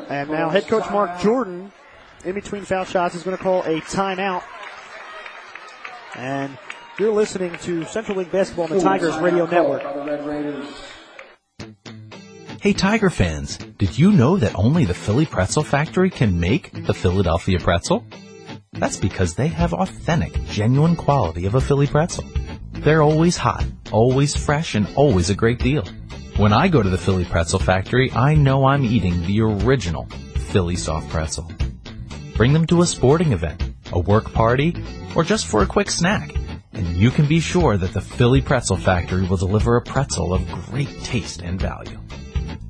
And 0.08 0.28
now 0.30 0.48
head 0.48 0.66
coach 0.66 0.90
Mark 0.90 1.20
Jordan, 1.20 1.72
in 2.24 2.34
between 2.34 2.62
foul 2.62 2.84
shots, 2.84 3.14
is 3.14 3.22
going 3.22 3.36
to 3.36 3.42
call 3.42 3.62
a 3.62 3.80
timeout. 3.82 4.42
And 6.16 6.58
you're 6.98 7.12
listening 7.12 7.56
to 7.58 7.84
Central 7.84 8.18
League 8.18 8.32
Basketball 8.32 8.64
on 8.64 8.70
the 8.70 8.80
Tigers 8.80 9.16
Radio 9.18 9.46
Network. 9.46 9.82
Hey 12.60 12.74
Tiger 12.74 13.08
fans, 13.08 13.56
did 13.56 13.96
you 13.96 14.12
know 14.12 14.36
that 14.36 14.54
only 14.54 14.84
the 14.84 14.92
Philly 14.92 15.24
Pretzel 15.24 15.62
Factory 15.62 16.10
can 16.10 16.38
make 16.38 16.72
the 16.86 16.92
Philadelphia 16.92 17.58
pretzel? 17.58 18.04
That's 18.80 18.96
because 18.96 19.34
they 19.34 19.48
have 19.48 19.74
authentic, 19.74 20.32
genuine 20.46 20.96
quality 20.96 21.44
of 21.44 21.54
a 21.54 21.60
Philly 21.60 21.86
pretzel. 21.86 22.24
They're 22.72 23.02
always 23.02 23.36
hot, 23.36 23.66
always 23.92 24.34
fresh, 24.34 24.74
and 24.74 24.88
always 24.96 25.28
a 25.28 25.34
great 25.34 25.58
deal. 25.58 25.84
When 26.38 26.54
I 26.54 26.68
go 26.68 26.82
to 26.82 26.88
the 26.88 26.96
Philly 26.96 27.26
Pretzel 27.26 27.58
Factory, 27.58 28.10
I 28.12 28.34
know 28.34 28.64
I'm 28.64 28.82
eating 28.82 29.20
the 29.26 29.42
original 29.42 30.06
Philly 30.48 30.76
soft 30.76 31.10
pretzel. 31.10 31.52
Bring 32.36 32.54
them 32.54 32.66
to 32.68 32.80
a 32.80 32.86
sporting 32.86 33.32
event, 33.32 33.62
a 33.92 33.98
work 33.98 34.32
party, 34.32 34.74
or 35.14 35.24
just 35.24 35.46
for 35.46 35.62
a 35.62 35.66
quick 35.66 35.90
snack. 35.90 36.34
And 36.72 36.96
you 36.96 37.10
can 37.10 37.26
be 37.26 37.40
sure 37.40 37.76
that 37.76 37.92
the 37.92 38.00
Philly 38.00 38.40
Pretzel 38.40 38.78
Factory 38.78 39.26
will 39.26 39.36
deliver 39.36 39.76
a 39.76 39.82
pretzel 39.82 40.32
of 40.32 40.50
great 40.50 41.02
taste 41.04 41.42
and 41.42 41.60
value. 41.60 42.00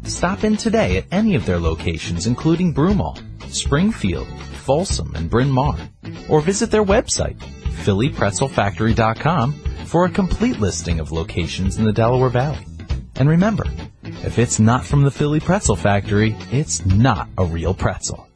Stop 0.02 0.42
in 0.42 0.56
today 0.56 0.96
at 0.96 1.04
any 1.12 1.36
of 1.36 1.46
their 1.46 1.60
locations, 1.60 2.26
including 2.26 2.74
Broomall, 2.74 3.22
Springfield, 3.54 4.28
Folsom, 4.64 5.12
and 5.14 5.30
Bryn 5.30 5.50
Mawr, 5.50 5.76
or 6.28 6.40
visit 6.40 6.70
their 6.70 6.84
website, 6.84 7.38
phillypretzelfactory.com, 7.84 9.52
for 9.86 10.04
a 10.04 10.10
complete 10.10 10.60
listing 10.60 11.00
of 11.00 11.12
locations 11.12 11.76
in 11.78 11.84
the 11.84 11.92
Delaware 11.92 12.28
Valley. 12.28 12.64
And 13.16 13.28
remember, 13.28 13.64
if 14.02 14.38
it's 14.38 14.60
not 14.60 14.84
from 14.84 15.02
the 15.02 15.10
Philly 15.10 15.40
Pretzel 15.40 15.76
Factory, 15.76 16.36
it's 16.52 16.86
not 16.86 17.28
a 17.36 17.44
real 17.44 17.74
pretzel. 17.74 18.28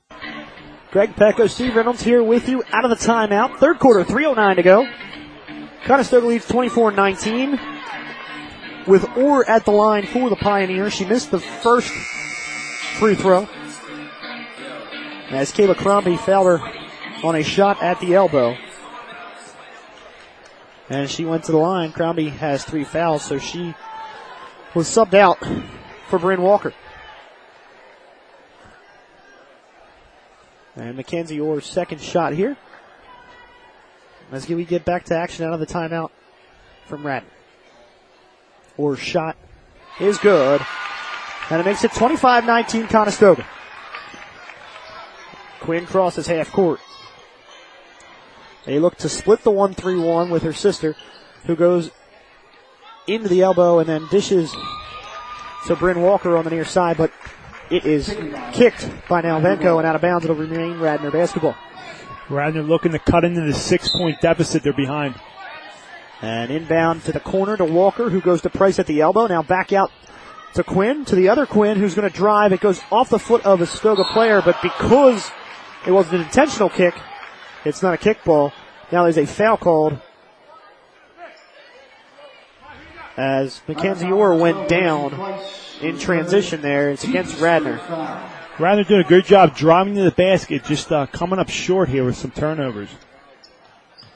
Greg 0.91 1.15
Pecko, 1.17 1.47
Steve 1.47 1.75
Reynolds 1.75 2.03
here 2.03 2.23
with 2.23 2.49
you 2.49 2.63
out 2.73 2.85
of 2.85 2.91
the 2.91 2.97
timeout. 2.97 3.59
Third 3.59 3.79
quarter, 3.79 4.05
3.09 4.05 4.57
to 4.57 4.63
go. 4.63 4.87
Conestoga 5.85 6.27
leads 6.27 6.47
24-19 6.49 7.59
with 8.87 9.05
Orr 9.17 9.49
at 9.49 9.65
the 9.65 9.71
line 9.71 10.07
for 10.07 10.31
the 10.31 10.37
Pioneers. 10.37 10.93
She 10.93 11.05
missed 11.05 11.31
the 11.31 11.41
first 11.41 11.93
free 12.99 13.15
throw 13.15 13.49
as 15.31 15.53
Kayla 15.53 15.77
Crombie 15.77 16.17
fouled 16.17 16.47
her 16.47 16.73
on 17.23 17.37
a 17.37 17.43
shot 17.43 17.83
at 17.83 18.01
the 18.01 18.15
elbow. 18.15 18.57
And 20.89 21.11
she 21.11 21.25
went 21.25 21.45
to 21.45 21.53
the 21.53 21.59
line. 21.59 21.93
Crombie 21.93 22.29
has 22.29 22.65
three 22.65 22.85
fouls, 22.85 23.25
so 23.25 23.39
she 23.39 23.75
was 24.75 24.89
subbed 24.89 25.15
out 25.15 25.39
for 26.09 26.19
Bryn 26.19 26.43
Walker. 26.43 26.75
And 30.77 30.97
Mackenzie 30.97 31.41
Orr's 31.41 31.67
second 31.67 32.01
shot 32.01 32.33
here. 32.33 32.57
As 34.33 34.49
we 34.49 34.65
get 34.65 34.85
back 34.85 35.05
to 35.07 35.17
action 35.17 35.47
out 35.47 35.53
of 35.53 35.61
the 35.61 35.67
timeout 35.67 36.11
from 36.87 37.07
Radnor. 37.07 37.29
Orr's 38.77 38.99
shot 38.99 39.37
is 40.01 40.19
good. 40.19 40.61
And 41.51 41.61
it 41.61 41.65
makes 41.65 41.85
it 41.85 41.93
25-19 41.93 42.89
Conestoga. 42.89 43.47
Quinn 45.65 45.87
crosses 45.87 46.27
half 46.27 46.53
court. 46.53 46.79
They 48.67 48.79
look 48.79 48.97
to 48.99 49.09
split 49.09 49.41
the 49.41 49.51
1-3-1 49.51 50.29
with 50.31 50.43
her 50.43 50.53
sister, 50.53 50.95
who 51.47 51.57
goes 51.57 51.91
into 53.07 53.29
the 53.31 53.41
elbow 53.41 53.79
and 53.79 53.89
then 53.89 54.07
dishes 54.11 54.55
to 55.67 55.75
Bryn 55.75 56.03
Walker 56.03 56.37
on 56.37 56.45
the 56.45 56.51
near 56.51 56.67
side, 56.67 56.99
but 56.99 57.11
it 57.71 57.87
is 57.87 58.15
kicked 58.53 58.91
by 59.09 59.23
Nalvenko 59.23 59.79
and 59.79 59.87
out 59.87 59.97
of 59.97 60.03
bounds. 60.03 60.27
It'll 60.27 60.37
remain 60.37 60.79
Radnor 60.79 61.11
basketball. 61.11 61.57
Radnor 62.29 62.63
looking 62.63 62.93
to 62.93 62.99
cut 62.99 63.25
into 63.25 63.41
the 63.41 63.55
six 63.55 63.89
point 63.89 64.21
deficit 64.21 64.63
they're 64.63 64.75
behind. 64.75 65.15
And 66.21 66.51
inbound 66.51 67.05
to 67.05 67.13
the 67.13 67.21
corner 67.21 67.57
to 67.57 67.65
Walker, 67.65 68.11
who 68.11 68.21
goes 68.21 68.43
to 68.43 68.51
Price 68.51 68.79
at 68.79 68.87
the 68.87 69.01
elbow. 69.01 69.27
Now 69.29 69.43
back 69.43 69.73
out 69.73 69.91
to 70.55 70.63
Quinn, 70.63 71.07
to 71.07 71.15
the 71.15 71.31
other 71.31 71.47
Quinn, 71.47 71.79
who's 71.79 71.95
going 71.95 72.11
to 72.11 72.15
drive. 72.15 72.53
It 72.53 72.61
goes 72.61 72.83
off 72.93 73.09
the 73.09 73.19
foot 73.19 73.47
of 73.47 73.63
a 73.63 73.67
Stoga 73.67 74.05
player, 74.05 74.43
but 74.43 74.61
because 74.63 75.31
it 75.87 75.93
wasn't 75.93 76.17
an 76.17 76.23
intentional 76.23 76.69
kick, 76.69 76.95
it's 77.65 77.83
not 77.83 77.95
a 77.95 77.97
kickball. 77.97 78.53
Now 78.93 79.05
there's 79.05 79.19
a 79.19 79.27
foul 79.27 79.57
called 79.57 79.99
as 83.17 83.63
Mackenzie 83.69 84.11
Orr 84.11 84.35
went 84.35 84.69
down 84.69 85.41
in 85.81 85.99
transition 85.99 86.61
there. 86.61 86.91
It's 86.91 87.05
against 87.05 87.41
Radnor. 87.41 87.81
Radnor 88.59 88.85
doing 88.85 89.05
a 89.05 89.09
good 89.09 89.25
job 89.25 89.57
driving 89.57 89.95
to 89.95 90.03
the 90.03 90.11
basket, 90.11 90.65
just 90.65 90.91
uh, 90.93 91.07
coming 91.07 91.39
up 91.39 91.49
short 91.49 91.89
here 91.89 92.05
with 92.05 92.17
some 92.17 92.31
turnovers. 92.31 92.89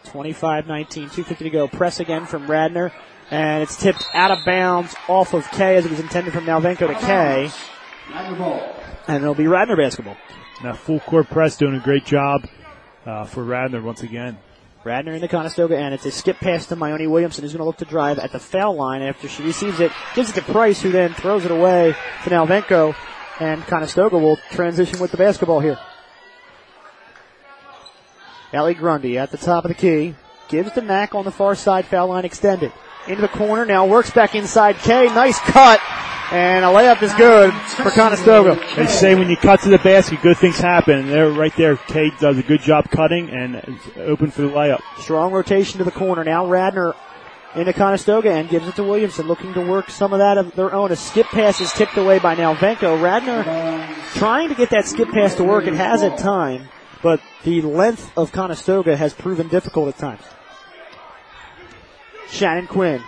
25-19, 0.05 1.11
2.50 1.11 1.39
to 1.39 1.51
go. 1.51 1.69
Press 1.69 2.01
again 2.01 2.27
from 2.27 2.51
Radnor. 2.51 2.93
And 3.31 3.63
it's 3.63 3.77
tipped 3.77 4.05
out 4.15 4.31
of 4.31 4.39
bounds 4.47 4.95
off 5.07 5.35
of 5.35 5.49
Kay 5.51 5.77
as 5.77 5.85
it 5.85 5.91
was 5.91 6.01
intended 6.01 6.33
from 6.33 6.47
Nalvenko 6.47 6.89
to 6.89 6.95
Kay. 6.95 7.51
And 9.07 9.23
it'll 9.23 9.35
be 9.35 9.47
Radnor 9.47 9.77
basketball. 9.77 10.17
Now 10.62 10.73
full 10.73 11.00
court 11.00 11.29
press 11.29 11.57
doing 11.57 11.75
a 11.75 11.81
great 11.81 12.05
job 12.05 12.49
uh, 13.07 13.25
for 13.25 13.45
Radnor 13.45 13.81
once 13.81 14.03
again. 14.03 14.38
Radnor 14.85 15.12
in 15.12 15.21
the 15.21 15.29
Conestoga, 15.29 15.77
and 15.77 15.93
it's 15.93 16.07
a 16.07 16.11
skip 16.11 16.38
pass 16.38 16.67
to 16.67 16.77
Myoni 16.77 17.11
Williamson, 17.11 17.43
who's 17.43 17.53
going 17.53 17.61
to 17.61 17.65
look 17.65 17.79
to 17.79 17.85
drive 17.85 18.19
at 18.19 18.33
the 18.33 18.38
foul 18.38 18.75
line 18.75 19.03
after 19.03 19.29
she 19.29 19.43
receives 19.43 19.81
it, 19.81 19.93
gives 20.15 20.31
it 20.31 20.35
to 20.35 20.43
Price, 20.43 20.81
who 20.81 20.91
then 20.91 21.15
throws 21.15 21.45
it 21.45 21.50
away 21.50 21.95
to 22.25 22.31
Nalvenko, 22.31 22.95
and 23.41 23.62
Conestoga 23.65 24.17
will 24.17 24.37
transition 24.50 25.00
with 25.00 25.11
the 25.11 25.17
basketball 25.17 25.61
here. 25.61 25.79
Ellie 28.53 28.75
Grundy 28.75 29.19
at 29.19 29.31
the 29.31 29.37
top 29.37 29.65
of 29.65 29.69
the 29.69 29.75
key, 29.75 30.15
gives 30.49 30.73
to 30.73 30.81
Mack 30.81 31.15
on 31.15 31.25
the 31.25 31.33
far 31.33 31.55
side, 31.55 31.85
foul 31.85 32.09
line 32.09 32.25
extended. 32.25 32.73
Into 33.07 33.23
the 33.23 33.29
corner, 33.29 33.67
now 33.67 33.87
works 33.87 34.11
back 34.11 34.35
inside 34.35 34.77
Kay, 34.77 35.07
nice 35.07 35.38
cut, 35.41 35.81
and 36.31 36.65
a 36.65 36.69
layup 36.69 37.03
is 37.03 37.15
good 37.15 37.55
for 37.55 37.91
Conestoga. 37.91 38.61
They 38.77 38.87
say 38.87 39.15
when 39.15 39.31
you 39.31 39.37
cut 39.37 39.61
to 39.63 39.71
the 39.71 39.79
basket, 39.79 40.21
good 40.21 40.37
things 40.37 40.59
happen. 40.59 40.99
And 40.99 41.09
they're 41.09 41.31
right 41.31 41.55
there. 41.57 41.77
Kate 41.77 42.13
does 42.19 42.37
a 42.37 42.43
good 42.43 42.61
job 42.61 42.91
cutting 42.91 43.31
and 43.31 43.57
it's 43.57 43.99
open 43.99 44.31
for 44.31 44.43
the 44.43 44.49
layup. 44.49 44.81
Strong 44.99 45.33
rotation 45.33 45.79
to 45.79 45.85
the 45.85 45.91
corner. 45.91 46.25
Now 46.25 46.47
Radnor 46.47 46.95
into 47.55 47.73
Conestoga 47.73 48.31
and 48.31 48.49
gives 48.49 48.69
it 48.69 48.77
to 48.77 48.85
Williamson, 48.85 49.27
looking 49.27 49.55
to 49.55 49.61
work 49.67 49.91
some 49.91 50.13
of 50.13 50.19
that 50.19 50.37
of 50.37 50.55
their 50.55 50.73
own. 50.73 50.93
A 50.93 50.97
skip 50.97 51.27
pass 51.27 51.61
is 51.63 51.73
tipped 51.73 51.97
away 51.97 52.19
by 52.19 52.37
Nalvenko. 52.37 53.03
Radnor 53.03 53.43
trying 54.15 54.51
to 54.51 54.55
get 54.55 54.69
that 54.71 54.87
skip 54.87 55.09
pass 55.09 55.35
to 55.37 55.45
work. 55.45 55.67
It 55.67 55.75
has 55.75 56.03
at 56.03 56.19
time, 56.19 56.69
but 57.03 57.21
the 57.45 57.63
length 57.63 58.13
of 58.19 58.33
Conestoga 58.33 58.97
has 58.97 59.15
proven 59.15 59.49
difficult 59.49 59.89
at 59.89 59.97
times. 59.97 60.23
Shannon 62.29 62.67
Quinn 62.67 63.03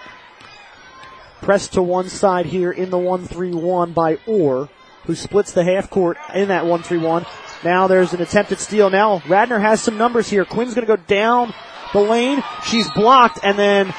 pressed 1.40 1.74
to 1.74 1.82
one 1.82 2.08
side 2.08 2.46
here 2.46 2.70
in 2.70 2.90
the 2.90 2.98
1-3-1 2.98 3.94
by 3.94 4.18
Orr, 4.26 4.68
who 5.04 5.14
splits 5.14 5.52
the 5.52 5.64
half 5.64 5.90
court 5.90 6.16
in 6.34 6.48
that 6.48 6.64
1-3-1. 6.64 7.26
Now 7.64 7.86
there's 7.86 8.12
an 8.12 8.22
attempted 8.22 8.58
steal. 8.58 8.90
Now 8.90 9.22
Radnor 9.28 9.58
has 9.58 9.82
some 9.82 9.98
numbers 9.98 10.28
here. 10.28 10.44
Quinn's 10.44 10.74
going 10.74 10.86
to 10.86 10.96
go 10.96 11.02
down 11.02 11.52
the 11.92 12.00
lane. 12.00 12.42
She's 12.64 12.90
blocked, 12.90 13.40
and 13.42 13.58
then 13.58 13.92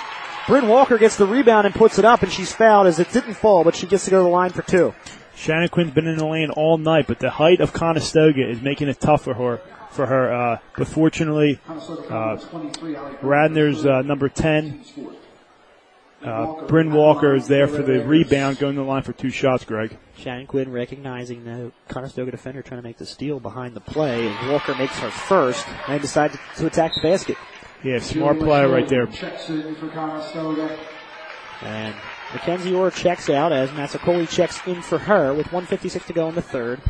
Bryn 0.48 0.67
Walker 0.67 0.98
gets 0.98 1.17
the 1.17 1.25
rebound 1.25 1.65
and 1.65 1.75
puts 1.75 2.00
it 2.00 2.05
up, 2.05 2.24
and 2.24 2.31
she's 2.31 2.51
fouled 2.51 2.88
as 2.88 3.00
it 3.00 3.12
didn't 3.12 3.36
fall, 3.36 3.63
but 3.63 3.75
she 3.75 3.88
gets 3.88 4.05
to 4.05 4.12
go 4.12 4.17
to 4.17 4.24
the 4.24 4.29
line 4.29 4.50
for 4.51 4.63
two. 4.63 4.93
Shannon 5.36 5.69
Quinn's 5.69 5.91
been 5.91 6.07
in 6.07 6.17
the 6.17 6.25
lane 6.25 6.50
all 6.51 6.77
night, 6.77 7.07
but 7.07 7.19
the 7.19 7.29
height 7.29 7.62
of 7.62 7.74
Conestoga 7.74 8.50
is 8.50 8.62
making 8.62 8.88
it 8.89 9.00
tough 9.00 9.24
for 9.24 9.33
her. 9.33 9.62
For 9.91 10.05
her, 10.05 10.33
uh, 10.33 10.60
but 10.77 10.88
fortunately, 10.88 11.60
uh, 11.67 12.38
Radnor's 13.21 13.86
uh, 13.86 14.01
number 14.03 14.29
ten 14.29 14.86
uh, 16.24 16.66
Bryn 16.68 16.94
Walker 16.94 17.36
is 17.36 17.48
there 17.48 17.68
for 17.68 17.82
the 17.82 18.06
rebound, 18.06 18.60
going 18.60 18.75
to 18.75 18.82
the 18.82 18.88
line 18.88 19.01
for 19.01 19.13
two 19.13 19.30
shots, 19.30 19.66
Greg. 19.66 19.98
Shannon 20.18 20.46
Quinn 20.46 20.72
recognizing 20.72 21.44
the 21.44 21.72
Conestoga 21.88 22.32
defender 22.32 22.62
trying 22.62 22.80
to 22.80 22.88
make 22.88 22.98
the 22.98 23.06
steal 23.06 23.40
behind 23.40 23.75
the 23.75 23.82
play, 23.82 24.28
and 24.28 24.51
Walker 24.51 24.75
makes 24.75 24.98
her 25.00 25.10
first, 25.10 25.66
and 25.88 26.00
decides 26.01 26.38
to 26.58 26.68
attack 26.68 26.94
the 26.96 27.01
basket. 27.01 27.38
Yeah, 27.84 28.00
smart 28.00 28.38
play 28.38 28.66
right 28.66 28.88
there. 28.88 29.08
And 31.63 31.96
Mackenzie 32.34 32.74
Orr 32.74 32.92
checks 32.92 33.30
out 33.30 33.51
as 33.51 33.70
Massacoli 33.72 34.30
checks 34.30 34.60
in 34.68 34.82
for 34.82 35.00
her 35.00 35.34
with 35.34 35.48
156 35.48 36.06
to 36.06 36.13
go 36.13 36.30
in 36.30 36.36
the 36.36 36.42
third. 36.42 36.82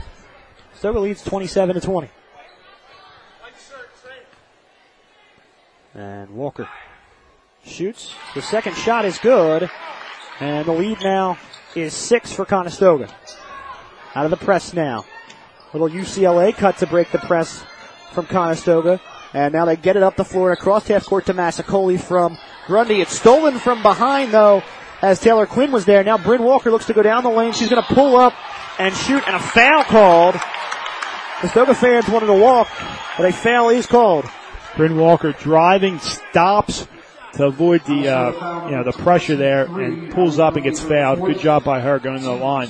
Stoga 0.76 1.00
leads 1.00 1.24
27 1.24 1.76
to 1.76 1.82
20. 1.82 2.10
And 5.94 6.30
Walker 6.32 6.68
shoots. 7.66 8.14
The 8.36 8.42
second 8.42 8.76
shot 8.76 9.06
is 9.06 9.18
good. 9.18 9.70
And 10.40 10.66
the 10.66 10.72
lead 10.72 11.00
now 11.04 11.38
is 11.76 11.94
six 11.94 12.34
for 12.34 12.46
Conestoga. 12.46 13.14
Out 14.16 14.26
of 14.26 14.32
the 14.32 14.38
press 14.38 14.74
now. 14.74 15.06
Little 15.74 15.90
UCLA 15.90 16.54
cut 16.54 16.78
to 16.78 16.88
break 16.88 17.12
the 17.12 17.20
press 17.20 17.64
from 18.14 18.26
Conestoga. 18.26 19.00
And 19.34 19.54
now 19.54 19.66
they 19.66 19.76
get 19.76 19.96
it 19.96 20.04
up 20.04 20.18
the 20.18 20.26
floor 20.26 20.52
across 20.52 20.88
half 20.88 21.06
court 21.06 21.28
to 21.28 21.34
Massacoli 21.34 22.00
from 22.00 22.38
Grundy. 22.68 23.02
It's 23.02 23.14
stolen 23.14 23.60
from 23.60 23.82
behind 23.82 24.34
though 24.34 24.64
as 25.02 25.20
Taylor 25.20 25.46
Quinn 25.46 25.72
was 25.72 25.86
there. 25.86 26.04
Now 26.04 26.18
Bryn 26.18 26.44
Walker 26.44 26.72
looks 26.72 26.88
to 26.88 26.94
go 26.94 27.02
down 27.02 27.24
the 27.24 27.30
lane. 27.30 27.54
She's 27.54 27.70
going 27.70 27.82
to 27.82 27.94
pull 27.94 28.18
up 28.18 28.34
and 28.80 28.94
shoot 28.94 29.24
and 29.26 29.36
a 29.36 29.40
foul 29.40 29.84
called. 29.86 30.36
The 31.42 31.48
Stoga 31.48 31.74
fans 31.74 32.08
wanted 32.08 32.28
to 32.28 32.34
walk, 32.34 32.68
but 33.18 33.26
a 33.26 33.34
foul 33.34 33.70
is 33.70 33.86
called. 33.86 34.26
Bryn 34.76 34.98
Walker 34.98 35.32
driving, 35.32 36.00
stops 36.00 36.88
to 37.34 37.46
avoid 37.46 37.84
the 37.86 38.08
uh, 38.08 38.68
you 38.70 38.76
know 38.76 38.84
the 38.84 38.92
pressure 38.92 39.36
there, 39.36 39.66
and 39.66 40.12
pulls 40.12 40.40
up 40.40 40.56
and 40.56 40.64
gets 40.64 40.80
fouled. 40.80 41.20
Good 41.20 41.40
job 41.40 41.64
by 41.64 41.80
her 41.80 42.00
going 42.00 42.20
to 42.20 42.24
the 42.24 42.32
line. 42.32 42.70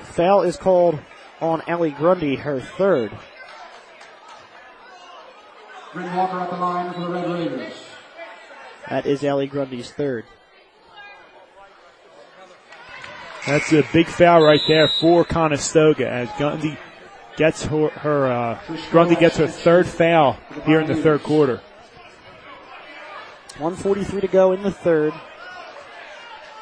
Foul 0.00 0.42
is 0.42 0.56
called 0.56 0.98
on 1.40 1.62
Ellie 1.66 1.90
Grundy, 1.90 2.36
her 2.36 2.60
third. 2.60 3.12
Bryn 5.92 6.14
Walker 6.16 6.38
at 6.38 6.50
the 6.50 6.56
line 6.56 6.92
for 6.94 7.00
the 7.00 7.08
Red 7.08 7.30
Raiders. 7.30 7.74
That 8.88 9.06
is 9.06 9.22
Ellie 9.22 9.46
Grundy's 9.46 9.90
third. 9.90 10.24
That's 13.46 13.72
a 13.72 13.82
big 13.92 14.06
foul 14.06 14.42
right 14.42 14.60
there 14.68 14.88
for 14.88 15.24
Conestoga 15.24 16.08
as 16.08 16.30
Grundy 16.38 16.78
gets 17.36 17.64
her, 17.64 17.88
her 17.88 18.26
uh, 18.26 18.60
Grundy 18.90 19.16
gets 19.16 19.36
her 19.36 19.48
third 19.48 19.86
foul 19.86 20.38
here 20.64 20.80
in 20.80 20.86
the 20.86 20.94
third 20.94 21.22
quarter. 21.22 21.60
143 23.62 24.20
to 24.20 24.26
go 24.26 24.52
in 24.52 24.62
the 24.62 24.72
third. 24.72 25.14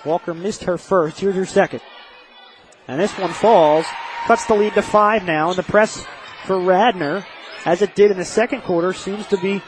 Walker 0.05 0.35
missed 0.35 0.65
her 0.65 0.77
first. 0.77 1.19
Here's 1.19 1.35
her 1.35 1.47
second. 1.47 1.81
And 2.87 3.01
this 3.01 3.17
one 3.19 3.33
falls. 3.33 3.87
Cuts 4.27 4.45
the 4.45 4.55
lead 4.55 4.75
to 4.75 4.83
five 4.83 5.25
now. 5.25 5.49
And 5.49 5.59
the 5.59 5.63
press 5.63 6.05
for 6.45 6.61
Radnor, 6.61 7.25
as 7.65 7.81
it 7.81 7.95
did 7.95 8.11
in 8.11 8.19
the 8.19 8.25
second 8.25 8.63
quarter, 8.63 8.93
seems 8.93 9.27
to 9.29 9.39
be 9.39 9.63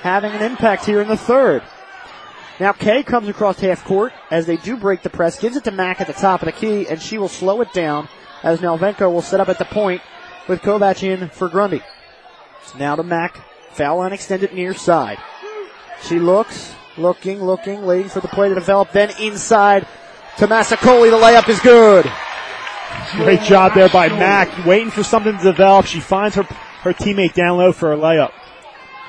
having 0.00 0.32
an 0.32 0.42
impact 0.42 0.86
here 0.86 1.02
in 1.02 1.08
the 1.08 1.16
third. 1.16 1.62
Now 2.58 2.72
Kay 2.72 3.02
comes 3.02 3.28
across 3.28 3.60
half 3.60 3.84
court 3.84 4.12
as 4.30 4.46
they 4.46 4.56
do 4.56 4.76
break 4.76 5.02
the 5.02 5.10
press, 5.10 5.38
gives 5.38 5.56
it 5.56 5.64
to 5.64 5.70
Mack 5.70 6.00
at 6.00 6.06
the 6.06 6.12
top 6.12 6.42
of 6.42 6.46
the 6.46 6.52
key, 6.52 6.88
and 6.88 7.00
she 7.00 7.18
will 7.18 7.28
slow 7.28 7.60
it 7.60 7.72
down 7.72 8.08
as 8.42 8.60
Nalvenko 8.60 9.12
will 9.12 9.22
set 9.22 9.40
up 9.40 9.48
at 9.48 9.58
the 9.58 9.64
point 9.64 10.02
with 10.48 10.62
Kovac 10.62 11.02
in 11.02 11.28
for 11.28 11.48
Grundy. 11.48 11.82
Now 12.78 12.96
to 12.96 13.02
Mack, 13.02 13.36
foul 13.72 13.98
line 13.98 14.12
extended 14.12 14.52
near 14.52 14.74
side. 14.74 15.18
She 16.02 16.18
looks, 16.18 16.74
looking, 16.98 17.42
looking, 17.42 17.84
waiting 17.84 18.08
for 18.08 18.20
the 18.20 18.28
play 18.28 18.48
to 18.48 18.54
develop, 18.54 18.92
then 18.92 19.10
inside 19.20 19.86
to 20.38 20.46
Masakoli, 20.46 21.10
the 21.10 21.16
layup 21.16 21.48
is 21.48 21.60
good. 21.60 22.10
Great 23.12 23.42
job 23.42 23.74
there 23.74 23.88
by 23.88 24.08
Mack, 24.08 24.66
waiting 24.66 24.90
for 24.90 25.02
something 25.02 25.36
to 25.36 25.42
develop. 25.42 25.86
She 25.86 26.00
finds 26.00 26.36
her, 26.36 26.42
her 26.42 26.92
teammate 26.92 27.34
down 27.34 27.58
low 27.58 27.72
for 27.72 27.92
a 27.92 27.96
layup. 27.96 28.32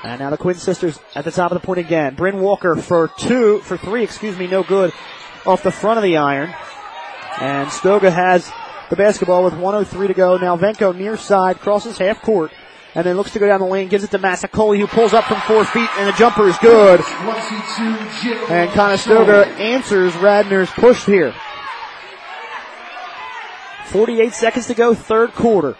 And 0.02 0.20
now 0.20 0.30
the 0.30 0.38
Quinn 0.38 0.54
sisters 0.54 0.98
at 1.14 1.24
the 1.24 1.30
top 1.30 1.52
of 1.52 1.60
the 1.60 1.66
point 1.66 1.80
again. 1.80 2.14
Bryn 2.14 2.40
Walker 2.40 2.74
for 2.76 3.08
two, 3.18 3.58
for 3.60 3.76
three, 3.76 4.02
excuse 4.02 4.38
me, 4.38 4.46
no 4.46 4.62
good 4.62 4.92
off 5.46 5.62
the 5.62 5.70
front 5.70 5.98
of 5.98 6.02
the 6.02 6.16
iron. 6.16 6.54
And 7.38 7.70
Stoga 7.70 8.10
has 8.10 8.50
the 8.88 8.96
basketball 8.96 9.44
with 9.44 9.54
103 9.54 10.08
to 10.08 10.14
go. 10.14 10.36
Now 10.36 10.56
Venko 10.56 10.96
near 10.96 11.16
side, 11.16 11.60
crosses 11.60 11.98
half 11.98 12.22
court, 12.22 12.50
and 12.94 13.06
then 13.06 13.16
looks 13.16 13.32
to 13.32 13.38
go 13.38 13.46
down 13.46 13.60
the 13.60 13.66
lane, 13.66 13.88
gives 13.88 14.04
it 14.04 14.10
to 14.10 14.18
Masakoli 14.18 14.78
who 14.78 14.86
pulls 14.86 15.14
up 15.14 15.24
from 15.24 15.40
four 15.42 15.64
feet 15.64 15.88
and 15.98 16.08
the 16.08 16.12
jumper 16.12 16.48
is 16.48 16.58
good. 16.58 17.00
And 18.50 18.70
Conestoga 18.70 19.46
answers 19.58 20.12
Radnor's 20.14 20.70
push 20.70 21.04
here. 21.04 21.34
48 23.86 24.32
seconds 24.32 24.66
to 24.68 24.74
go, 24.74 24.94
third 24.94 25.32
quarter. 25.32 25.76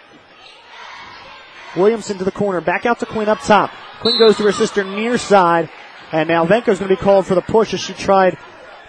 Williamson 1.75 2.17
to 2.17 2.23
the 2.23 2.31
corner, 2.31 2.59
back 2.59 2.85
out 2.85 2.99
to 2.99 3.05
Quinn 3.05 3.29
up 3.29 3.39
top. 3.39 3.71
Quinn 4.01 4.17
goes 4.17 4.37
to 4.37 4.43
her 4.43 4.51
sister 4.51 4.83
near 4.83 5.17
side, 5.17 5.69
and 6.11 6.27
now 6.27 6.45
Venko's 6.45 6.79
going 6.79 6.89
to 6.89 6.95
be 6.95 7.01
called 7.01 7.25
for 7.25 7.35
the 7.35 7.41
push 7.41 7.73
as 7.73 7.79
she 7.79 7.93
tried 7.93 8.37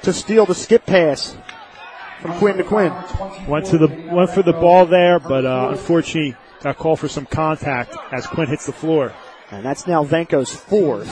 to 0.02 0.12
steal 0.12 0.46
the 0.46 0.54
skip 0.54 0.84
pass 0.84 1.36
from 2.20 2.32
Quinn 2.38 2.56
to 2.56 2.64
Quinn. 2.64 2.92
Went 3.46 3.66
to 3.66 3.78
the 3.78 3.86
went 4.10 4.30
for 4.30 4.42
the 4.42 4.52
ball 4.52 4.86
there, 4.86 5.20
but 5.20 5.44
uh, 5.44 5.68
unfortunately 5.70 6.36
got 6.62 6.78
call 6.78 6.96
for 6.96 7.08
some 7.08 7.26
contact 7.26 7.96
as 8.12 8.26
Quinn 8.26 8.48
hits 8.48 8.66
the 8.66 8.72
floor. 8.72 9.12
And 9.50 9.64
that's 9.64 9.86
now 9.86 10.04
Venko's 10.04 10.54
fourth 10.54 11.10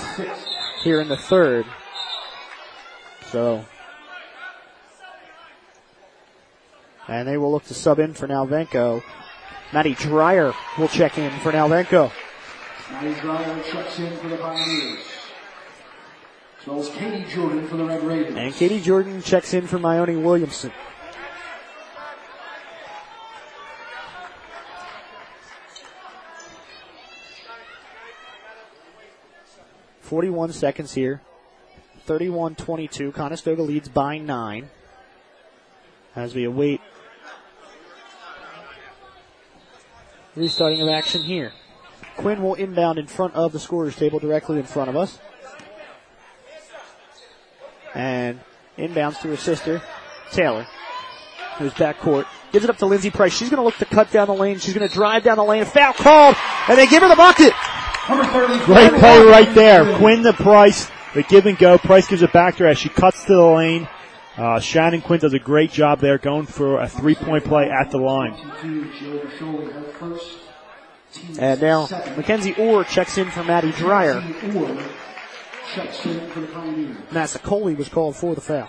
here 0.82 1.00
in 1.00 1.08
the 1.08 1.16
third. 1.16 1.66
So. 3.26 3.64
And 7.06 7.28
they 7.28 7.36
will 7.36 7.50
look 7.50 7.64
to 7.64 7.74
sub 7.74 7.98
in 7.98 8.14
for 8.14 8.28
Nalvenko. 8.28 9.02
Maddie 9.72 9.94
Dreyer 9.94 10.54
will 10.78 10.88
check 10.88 11.18
in 11.18 11.30
for 11.40 11.52
Nalvenko. 11.52 12.10
Maddie 12.92 13.20
Dreyer 13.20 13.62
checks 13.62 13.98
in 13.98 14.16
for 14.16 14.28
the 14.28 14.36
Pioneers. 14.36 15.00
As 16.60 16.66
well 16.66 16.80
as 16.80 16.88
Katie 16.90 17.24
Jordan 17.32 17.66
for 17.68 17.76
the 17.76 17.84
Red 17.84 18.02
Raiders. 18.02 18.34
And 18.36 18.52
Katie 18.52 18.80
Jordan 18.80 19.22
checks 19.22 19.54
in 19.54 19.66
for 19.66 19.78
Myoni 19.78 20.22
Williamson. 20.22 20.72
Forty-one 30.10 30.52
seconds 30.52 30.92
here. 30.92 31.20
31-22. 32.08 33.14
Conestoga 33.14 33.62
leads 33.62 33.88
by 33.88 34.18
nine. 34.18 34.68
As 36.16 36.34
we 36.34 36.42
await 36.42 36.80
restarting 40.34 40.82
of 40.82 40.88
action 40.88 41.22
here. 41.22 41.52
Quinn 42.16 42.42
will 42.42 42.54
inbound 42.54 42.98
in 42.98 43.06
front 43.06 43.36
of 43.36 43.52
the 43.52 43.60
scorer's 43.60 43.94
table 43.94 44.18
directly 44.18 44.58
in 44.58 44.64
front 44.64 44.90
of 44.90 44.96
us. 44.96 45.20
And 47.94 48.40
inbounds 48.76 49.20
to 49.20 49.28
her 49.28 49.36
sister, 49.36 49.80
Taylor, 50.32 50.66
who's 51.58 51.72
back 51.74 52.00
court. 52.00 52.26
Gives 52.50 52.64
it 52.64 52.70
up 52.70 52.78
to 52.78 52.86
Lindsay 52.86 53.10
Price. 53.10 53.32
She's 53.32 53.48
going 53.48 53.58
to 53.58 53.64
look 53.64 53.76
to 53.76 53.84
cut 53.84 54.10
down 54.10 54.26
the 54.26 54.34
lane. 54.34 54.58
She's 54.58 54.74
going 54.74 54.88
to 54.88 54.92
drive 54.92 55.22
down 55.22 55.36
the 55.36 55.44
lane. 55.44 55.64
Foul 55.66 55.92
called, 55.92 56.34
and 56.68 56.76
they 56.76 56.88
give 56.88 57.00
her 57.00 57.08
the 57.08 57.14
bucket. 57.14 57.52
Great 58.64 58.92
play 58.92 59.24
right 59.24 59.54
there. 59.54 59.96
Quinn 59.98 60.22
to 60.22 60.32
Price. 60.32 60.90
The 61.14 61.22
give 61.24 61.46
and 61.46 61.58
go. 61.58 61.78
Price 61.78 62.08
gives 62.08 62.22
it 62.22 62.32
back 62.32 62.56
to 62.56 62.64
her 62.64 62.70
as 62.70 62.78
she 62.78 62.88
cuts 62.88 63.24
to 63.24 63.34
the 63.34 63.44
lane. 63.44 63.88
Uh, 64.36 64.60
Shannon 64.60 65.00
Quinn 65.00 65.20
does 65.20 65.34
a 65.34 65.38
great 65.38 65.70
job 65.70 66.00
there 66.00 66.18
going 66.18 66.46
for 66.46 66.80
a 66.80 66.88
three 66.88 67.14
point 67.14 67.44
play 67.44 67.68
at 67.68 67.90
the 67.90 67.98
line. 67.98 68.34
And 71.38 71.60
now 71.60 71.88
Mackenzie 72.16 72.54
Orr 72.54 72.84
checks 72.84 73.18
in 73.18 73.30
for 73.30 73.42
Maddie 73.42 73.72
Dreyer. 73.72 74.22
Checks 75.74 76.06
in 76.06 76.28
for 76.30 76.40
the 76.40 76.46
Pioneers. 76.48 76.96
Masakoli 77.10 77.76
was 77.76 77.88
called 77.88 78.16
for 78.16 78.34
the 78.34 78.40
foul. 78.40 78.68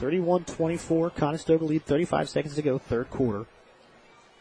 31-24, 0.00 1.14
Conestoga 1.14 1.64
lead, 1.64 1.84
35 1.84 2.28
seconds 2.28 2.54
to 2.54 2.62
go, 2.62 2.78
third 2.78 3.10
quarter. 3.10 3.46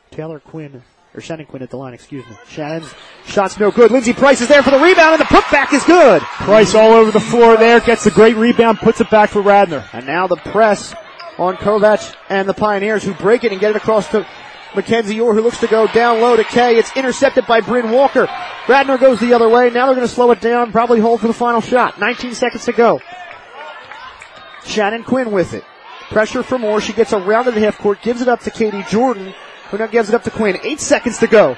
Taylor 0.10 0.40
Quinn, 0.40 0.84
or 1.14 1.22
Shannon 1.22 1.46
Quinn 1.46 1.64
at 1.64 1.70
the 1.70 1.78
line, 1.78 1.94
excuse 1.94 2.26
me. 2.28 2.36
Shannon's 2.48 2.94
shot's 3.26 3.60
no 3.60 3.72
good. 3.72 3.92
Lindsay 3.92 4.14
Price 4.14 4.42
is 4.42 4.48
there 4.48 4.62
for 4.62 4.72
the 4.72 4.80
rebound 4.80 5.20
and 5.20 5.22
the 5.22 5.26
putback 5.26 5.74
is 5.74 5.84
good. 5.84 6.22
Price 6.22 6.76
all 6.76 6.92
over 6.94 7.12
the 7.12 7.20
floor 7.20 7.58
there, 7.58 7.80
gets 7.80 8.06
a 8.06 8.12
great 8.12 8.36
rebound, 8.36 8.80
puts 8.80 9.02
it 9.02 9.10
back 9.10 9.30
for 9.30 9.42
Radnor. 9.42 9.88
And 9.94 10.06
now 10.06 10.28
the 10.28 10.36
press 10.36 10.94
on 11.38 11.56
Kovac 11.56 12.16
and 12.30 12.48
the 12.48 12.54
Pioneers 12.54 13.04
who 13.04 13.14
break 13.16 13.44
it 13.44 13.52
and 13.52 13.60
get 13.60 13.72
it 13.72 13.78
across 13.78 14.08
to 14.10 14.28
Mackenzie 14.76 15.20
Orr 15.20 15.34
who 15.34 15.42
looks 15.42 15.60
to 15.62 15.68
go 15.68 15.88
down 15.88 16.22
low 16.22 16.36
to 16.36 16.44
Kay. 16.44 16.78
It's 16.78 16.96
intercepted 16.96 17.48
by 17.48 17.62
Bryn 17.62 17.92
Walker. 17.92 18.28
Radnor 18.68 18.98
goes 19.00 19.20
the 19.20 19.34
other 19.34 19.50
way. 19.50 19.72
Now 19.72 19.88
they're 19.88 19.96
going 19.96 20.08
to 20.08 20.14
slow 20.14 20.30
it 20.32 20.42
down, 20.42 20.72
probably 20.72 21.00
hold 21.00 21.22
for 21.22 21.28
the 21.28 21.34
final 21.34 21.62
shot. 21.62 22.00
19 22.00 22.36
seconds 22.36 22.66
to 22.66 22.74
go. 22.74 23.02
Shannon 24.66 25.04
Quinn 25.04 25.32
with 25.32 25.54
it. 25.56 25.64
Pressure 26.10 26.44
from 26.44 26.64
Orr. 26.64 26.82
She 26.82 26.94
gets 26.94 27.14
around 27.14 27.46
to 27.46 27.52
the 27.52 27.60
half 27.60 27.78
court, 27.78 28.02
gives 28.02 28.22
it 28.22 28.28
up 28.28 28.42
to 28.42 28.52
Katie 28.52 28.84
Jordan, 28.90 29.34
who 29.70 29.78
now 29.78 29.88
gives 29.88 30.10
it 30.10 30.16
up 30.16 30.24
to 30.24 30.32
Quinn. 30.32 30.58
Eight 30.64 30.80
seconds 30.80 31.18
to 31.20 31.28
go. 31.28 31.56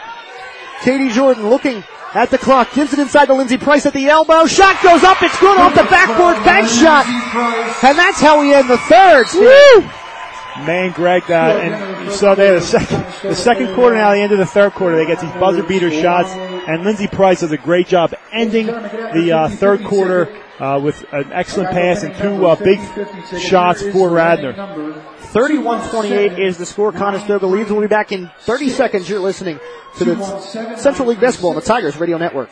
Katie 0.81 1.09
Jordan 1.09 1.49
looking 1.49 1.83
at 2.13 2.29
the 2.29 2.37
clock, 2.37 2.73
gives 2.73 2.91
it 2.91 2.99
inside 2.99 3.25
to 3.27 3.33
Lindsay 3.33 3.57
Price 3.57 3.85
at 3.85 3.93
the 3.93 4.07
elbow. 4.07 4.45
Shot 4.45 4.81
goes 4.83 5.03
up. 5.03 5.21
It's 5.21 5.39
good 5.39 5.57
off 5.57 5.73
the 5.73 5.83
backboard 5.83 6.43
bank 6.43 6.67
shot. 6.67 7.05
And 7.83 7.97
that's 7.97 8.19
how 8.19 8.41
we 8.41 8.53
end 8.53 8.69
the 8.69 8.77
third. 8.77 9.25
Woo! 9.33 9.89
Man, 10.59 10.91
Greg, 10.91 11.29
and 11.29 12.05
you 12.05 12.11
saw 12.11 12.35
there 12.35 12.55
the 12.55 12.61
second, 12.61 13.05
the 13.23 13.35
second 13.35 13.73
quarter 13.73 13.95
now, 13.95 14.13
the 14.13 14.19
end 14.19 14.31
of 14.31 14.37
the 14.37 14.45
third 14.45 14.73
quarter, 14.73 14.97
they 14.97 15.05
get 15.05 15.19
these 15.19 15.31
buzzer 15.31 15.63
beater 15.63 15.89
shots, 15.89 16.29
and 16.31 16.83
Lindsey 16.83 17.07
Price 17.07 17.39
does 17.39 17.51
a 17.51 17.57
great 17.57 17.87
job 17.87 18.13
ending 18.31 18.67
the 18.67 19.31
uh, 19.31 19.49
third 19.49 19.83
quarter 19.83 20.29
uh, 20.59 20.79
with 20.79 21.03
an 21.13 21.31
excellent 21.31 21.71
pass 21.71 22.03
and 22.03 22.15
two 22.15 22.45
uh, 22.45 22.55
big 22.55 22.79
shots 23.39 23.81
for 23.81 24.09
Radnor. 24.09 24.53
31-28 24.53 26.37
is 26.37 26.57
the 26.57 26.65
score. 26.65 26.91
Conestoga 26.91 27.47
leads. 27.47 27.71
We'll 27.71 27.81
be 27.81 27.87
back 27.87 28.11
in 28.11 28.29
30 28.41 28.69
seconds. 28.69 29.09
You're 29.09 29.21
listening 29.21 29.59
to 29.97 30.05
the 30.05 30.75
Central 30.75 31.07
League 31.07 31.21
Baseball 31.21 31.51
on 31.51 31.55
the 31.55 31.61
Tigers 31.61 31.97
Radio 31.97 32.17
Network. 32.17 32.49